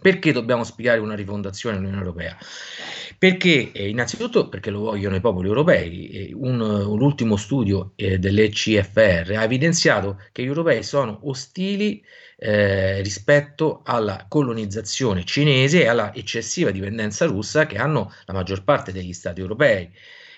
[0.00, 2.36] Perché dobbiamo spiegare una rifondazione dell'Unione Europea?
[3.18, 6.32] Perché eh, innanzitutto perché lo vogliono i popoli europei.
[6.34, 12.02] Un, un ultimo studio eh, dell'ECFR ha evidenziato che gli europei sono ostili
[12.36, 18.92] eh, rispetto alla colonizzazione cinese e alla eccessiva dipendenza russa che hanno la maggior parte
[18.92, 19.90] degli stati europei.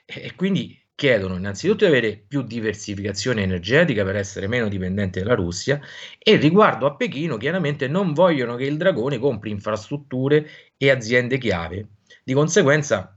[0.04, 5.78] E quindi chiedono innanzitutto di avere più diversificazione energetica per essere meno dipendenti dalla Russia
[6.18, 11.86] e riguardo a Pechino chiaramente non vogliono che il dragone compri infrastrutture e aziende chiave.
[12.24, 13.16] Di conseguenza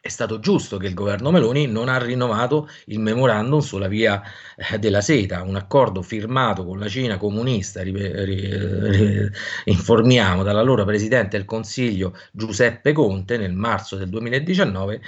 [0.00, 4.22] è stato giusto che il governo Meloni non ha rinnovato il memorandum sulla via
[4.56, 8.48] eh, della seta, un accordo firmato con la Cina comunista, ri, ri,
[8.90, 9.30] ri,
[9.64, 15.02] informiamo, dall'allora presidente del Consiglio Giuseppe Conte nel marzo del 2019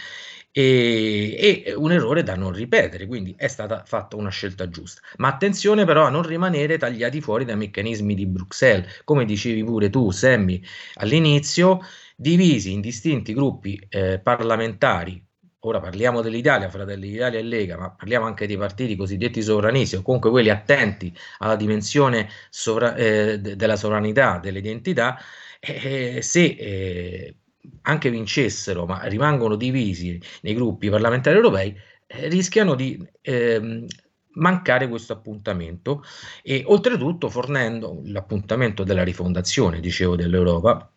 [0.61, 5.01] e, e, un errore da non ripetere, quindi è stata fatta una scelta giusta.
[5.19, 9.89] Ma attenzione però a non rimanere tagliati fuori dai meccanismi di Bruxelles, come dicevi pure
[9.89, 10.61] tu, Sammy,
[10.95, 11.81] all'inizio,
[12.17, 15.25] divisi in distinti gruppi eh, parlamentari.
[15.61, 20.03] Ora parliamo dell'Italia, Fratelli d'Italia e Lega, ma parliamo anche dei partiti cosiddetti sovranisti o
[20.03, 25.19] comunque quelli attenti alla dimensione sovra- eh, della sovranità, dell'identità.
[25.61, 27.37] Eh, se eh,
[27.83, 31.75] anche vincessero, ma rimangono divisi nei gruppi parlamentari europei,
[32.07, 33.87] eh, rischiano di ehm,
[34.35, 36.03] mancare questo appuntamento.
[36.43, 40.91] E oltretutto fornendo l'appuntamento della rifondazione, dicevo, dell'Europa,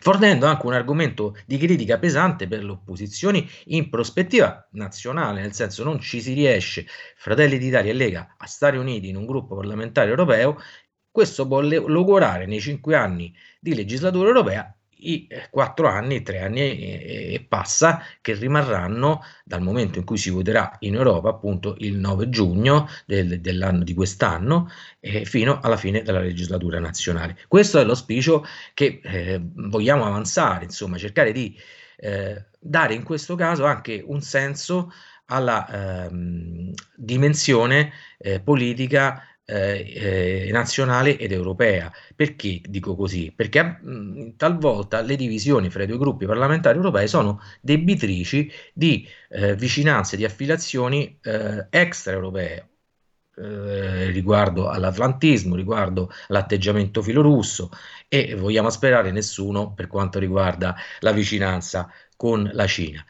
[0.00, 5.84] fornendo anche un argomento di critica pesante per le opposizioni in prospettiva nazionale, nel senso
[5.84, 6.86] non ci si riesce,
[7.16, 10.58] Fratelli d'Italia e Lega, a stare uniti in un gruppo parlamentare europeo,
[11.10, 16.60] questo può logorare nei cinque anni di legislatura europea i eh, quattro anni, tre anni
[16.60, 22.28] e, passa che rimarranno dal momento in cui si voterà in Europa, appunto il 9
[22.28, 24.68] giugno del, dell'anno di quest'anno,
[25.00, 27.38] eh, fino alla fine della legislatura nazionale.
[27.48, 31.56] Questo è l'auspicio che eh, vogliamo avanzare, insomma, cercare di
[31.96, 34.92] eh, dare in questo caso anche un senso
[35.26, 39.22] alla ehm, dimensione eh, politica
[39.52, 41.92] eh, eh, nazionale ed europea.
[42.16, 43.32] Perché dico così?
[43.34, 49.06] Perché mh, mm, talvolta le divisioni fra i due gruppi parlamentari europei sono debitrici di
[49.30, 52.68] eh, vicinanze, di affiliazioni eh, extraeuropee.
[53.34, 57.70] Eh, riguardo all'atlantismo, riguardo all'atteggiamento filorusso
[58.06, 63.04] e vogliamo sperare nessuno per quanto riguarda la vicinanza con la Cina.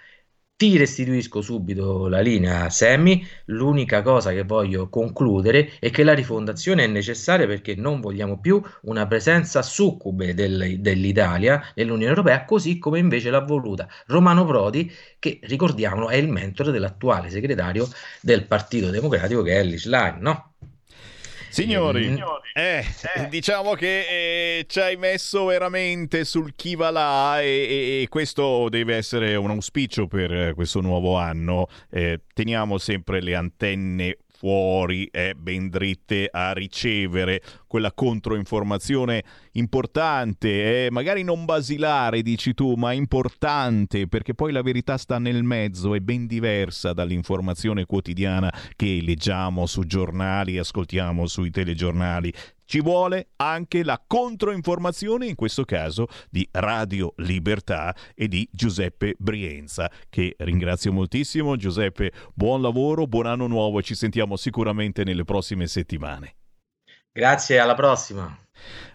[0.57, 3.23] Ti restituisco subito la linea, Sammy.
[3.47, 8.63] L'unica cosa che voglio concludere è che la rifondazione è necessaria perché non vogliamo più
[8.83, 15.41] una presenza succube del, dell'Italia nell'Unione Europea, così come invece l'ha voluta Romano Prodi, che
[15.43, 17.89] ricordiamolo è il mentore dell'attuale segretario
[18.21, 20.55] del Partito Democratico che è Ellis Line, no?
[21.53, 22.17] Signori, mm.
[22.55, 22.85] eh,
[23.15, 23.29] eh.
[23.29, 28.97] diciamo che eh, ci hai messo veramente sul chi va là e, e, questo deve
[28.97, 31.69] essere un auspicio per eh, questo nuovo anno.
[31.91, 39.23] Eh, teniamo sempre le antenne fuori e ben dritte a ricevere quella controinformazione
[39.53, 45.43] importante, eh, magari non basilare, dici tu, ma importante, perché poi la verità sta nel
[45.43, 52.33] mezzo, è ben diversa dall'informazione quotidiana che leggiamo su giornali, ascoltiamo sui telegiornali.
[52.65, 59.91] Ci vuole anche la controinformazione, in questo caso di Radio Libertà e di Giuseppe Brienza,
[60.09, 61.57] che ringrazio moltissimo.
[61.57, 66.37] Giuseppe, buon lavoro, buon anno nuovo, ci sentiamo sicuramente nelle prossime settimane.
[67.15, 68.35] Grazie, alla prossima.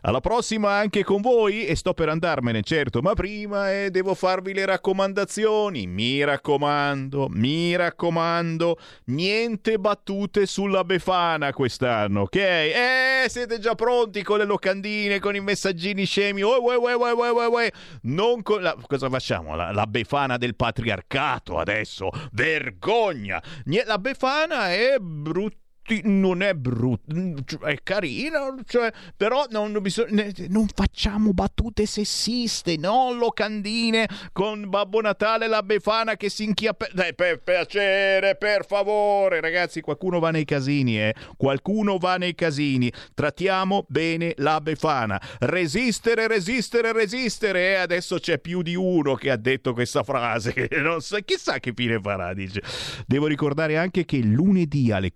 [0.01, 4.53] Alla prossima anche con voi e sto per andarmene, certo, ma prima eh, devo farvi
[4.53, 5.85] le raccomandazioni.
[5.85, 12.35] Mi raccomando, mi raccomando, niente battute sulla Befana quest'anno, ok?
[12.35, 16.41] Eh, siete già pronti con le locandine, con i messaggini scemi?
[16.41, 17.69] Oh, oh, oh,
[18.03, 18.75] non con la...
[18.87, 19.55] Cosa facciamo?
[19.55, 22.09] La, la, Befana del patriarcato adesso?
[22.31, 23.43] Vergogna!
[23.85, 27.15] La Befana è brutta tutti, non è brutto,
[27.45, 34.99] cioè, è carino, cioè, però non, bisogna, non facciamo battute sessiste, non locandine con Babbo
[34.99, 36.87] Natale la Befana che si inchiappa...
[36.91, 41.15] Dai, per piacere, per favore, ragazzi, qualcuno va nei casini, eh?
[41.37, 42.91] Qualcuno va nei casini.
[43.13, 45.21] Trattiamo bene la Befana.
[45.39, 47.71] Resistere, resistere, resistere.
[47.71, 50.67] E adesso c'è più di uno che ha detto questa frase.
[50.77, 52.61] Non so, chissà che fine farà, dice.
[53.05, 55.11] Devo ricordare anche che lunedì alle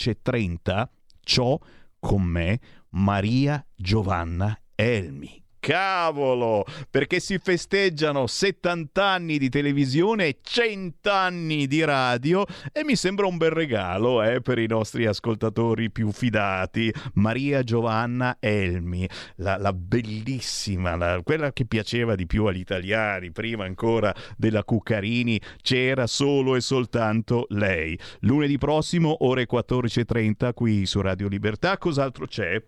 [0.00, 0.88] 14.30
[1.20, 1.58] ciò
[1.98, 2.58] con me
[2.90, 5.39] Maria Giovanna Elmi.
[5.60, 12.96] Cavolo, perché si festeggiano 70 anni di televisione e 100 anni di radio e mi
[12.96, 16.92] sembra un bel regalo eh, per i nostri ascoltatori più fidati.
[17.14, 23.64] Maria Giovanna Elmi, la, la bellissima, la, quella che piaceva di più agli italiani, prima
[23.64, 27.98] ancora della Cuccarini, c'era solo e soltanto lei.
[28.20, 32.60] Lunedì prossimo, ore 14.30 qui su Radio Libertà, cos'altro c'è?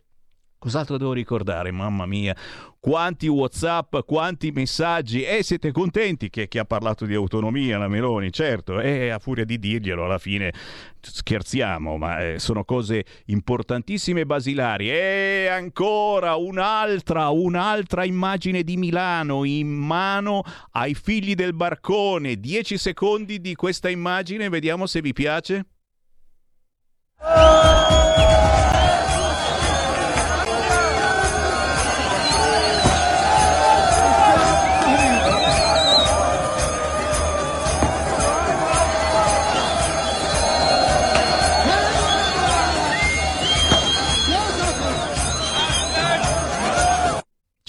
[0.63, 1.73] Cos'altro devo ricordare?
[1.73, 2.37] Mamma mia,
[2.79, 5.25] quanti WhatsApp, quanti messaggi.
[5.25, 8.31] E eh, siete contenti che chi ha parlato di autonomia, la Meloni?
[8.31, 10.53] Certo, e a furia di dirglielo alla fine
[11.01, 14.89] scherziamo, ma eh, sono cose importantissime e basilari.
[14.89, 22.39] E ancora un'altra, un'altra immagine di Milano in mano ai figli del barcone.
[22.39, 25.67] Dieci secondi di questa immagine, vediamo se vi piace.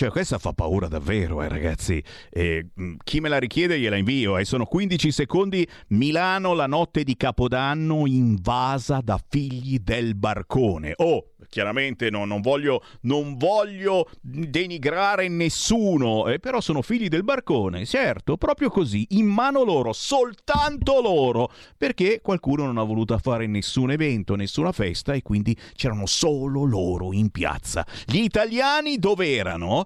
[0.04, 2.04] Cioè, questa fa paura davvero, eh, ragazzi.
[2.30, 4.38] E, mh, chi me la richiede gliela invio.
[4.38, 4.44] Eh.
[4.44, 5.66] Sono 15 secondi.
[5.90, 10.92] Milano, la notte di Capodanno, invasa da figli del barcone.
[10.98, 17.86] Oh, chiaramente no, non, voglio, non voglio denigrare nessuno, eh, però sono figli del barcone,
[17.86, 23.92] certo, proprio così, in mano loro, soltanto loro, perché qualcuno non ha voluto fare nessun
[23.92, 27.86] evento, nessuna festa e quindi c'erano solo loro in piazza.
[28.06, 29.86] Gli italiani dove erano?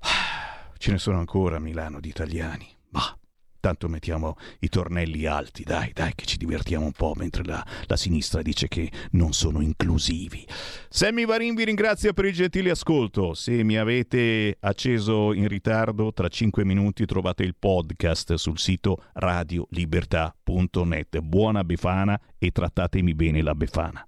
[0.78, 2.66] Ce ne sono ancora a Milano di italiani.
[2.90, 3.18] Ma
[3.60, 7.96] Tanto mettiamo i tornelli alti, dai, dai, che ci divertiamo un po', mentre la, la
[7.96, 10.46] sinistra dice che non sono inclusivi.
[10.88, 13.34] Sammy Varin vi ringrazia per il gentile ascolto.
[13.34, 21.18] Se mi avete acceso in ritardo, tra 5 minuti trovate il podcast sul sito radiolibertà.net.
[21.18, 24.07] Buona Befana e trattatemi bene la Befana.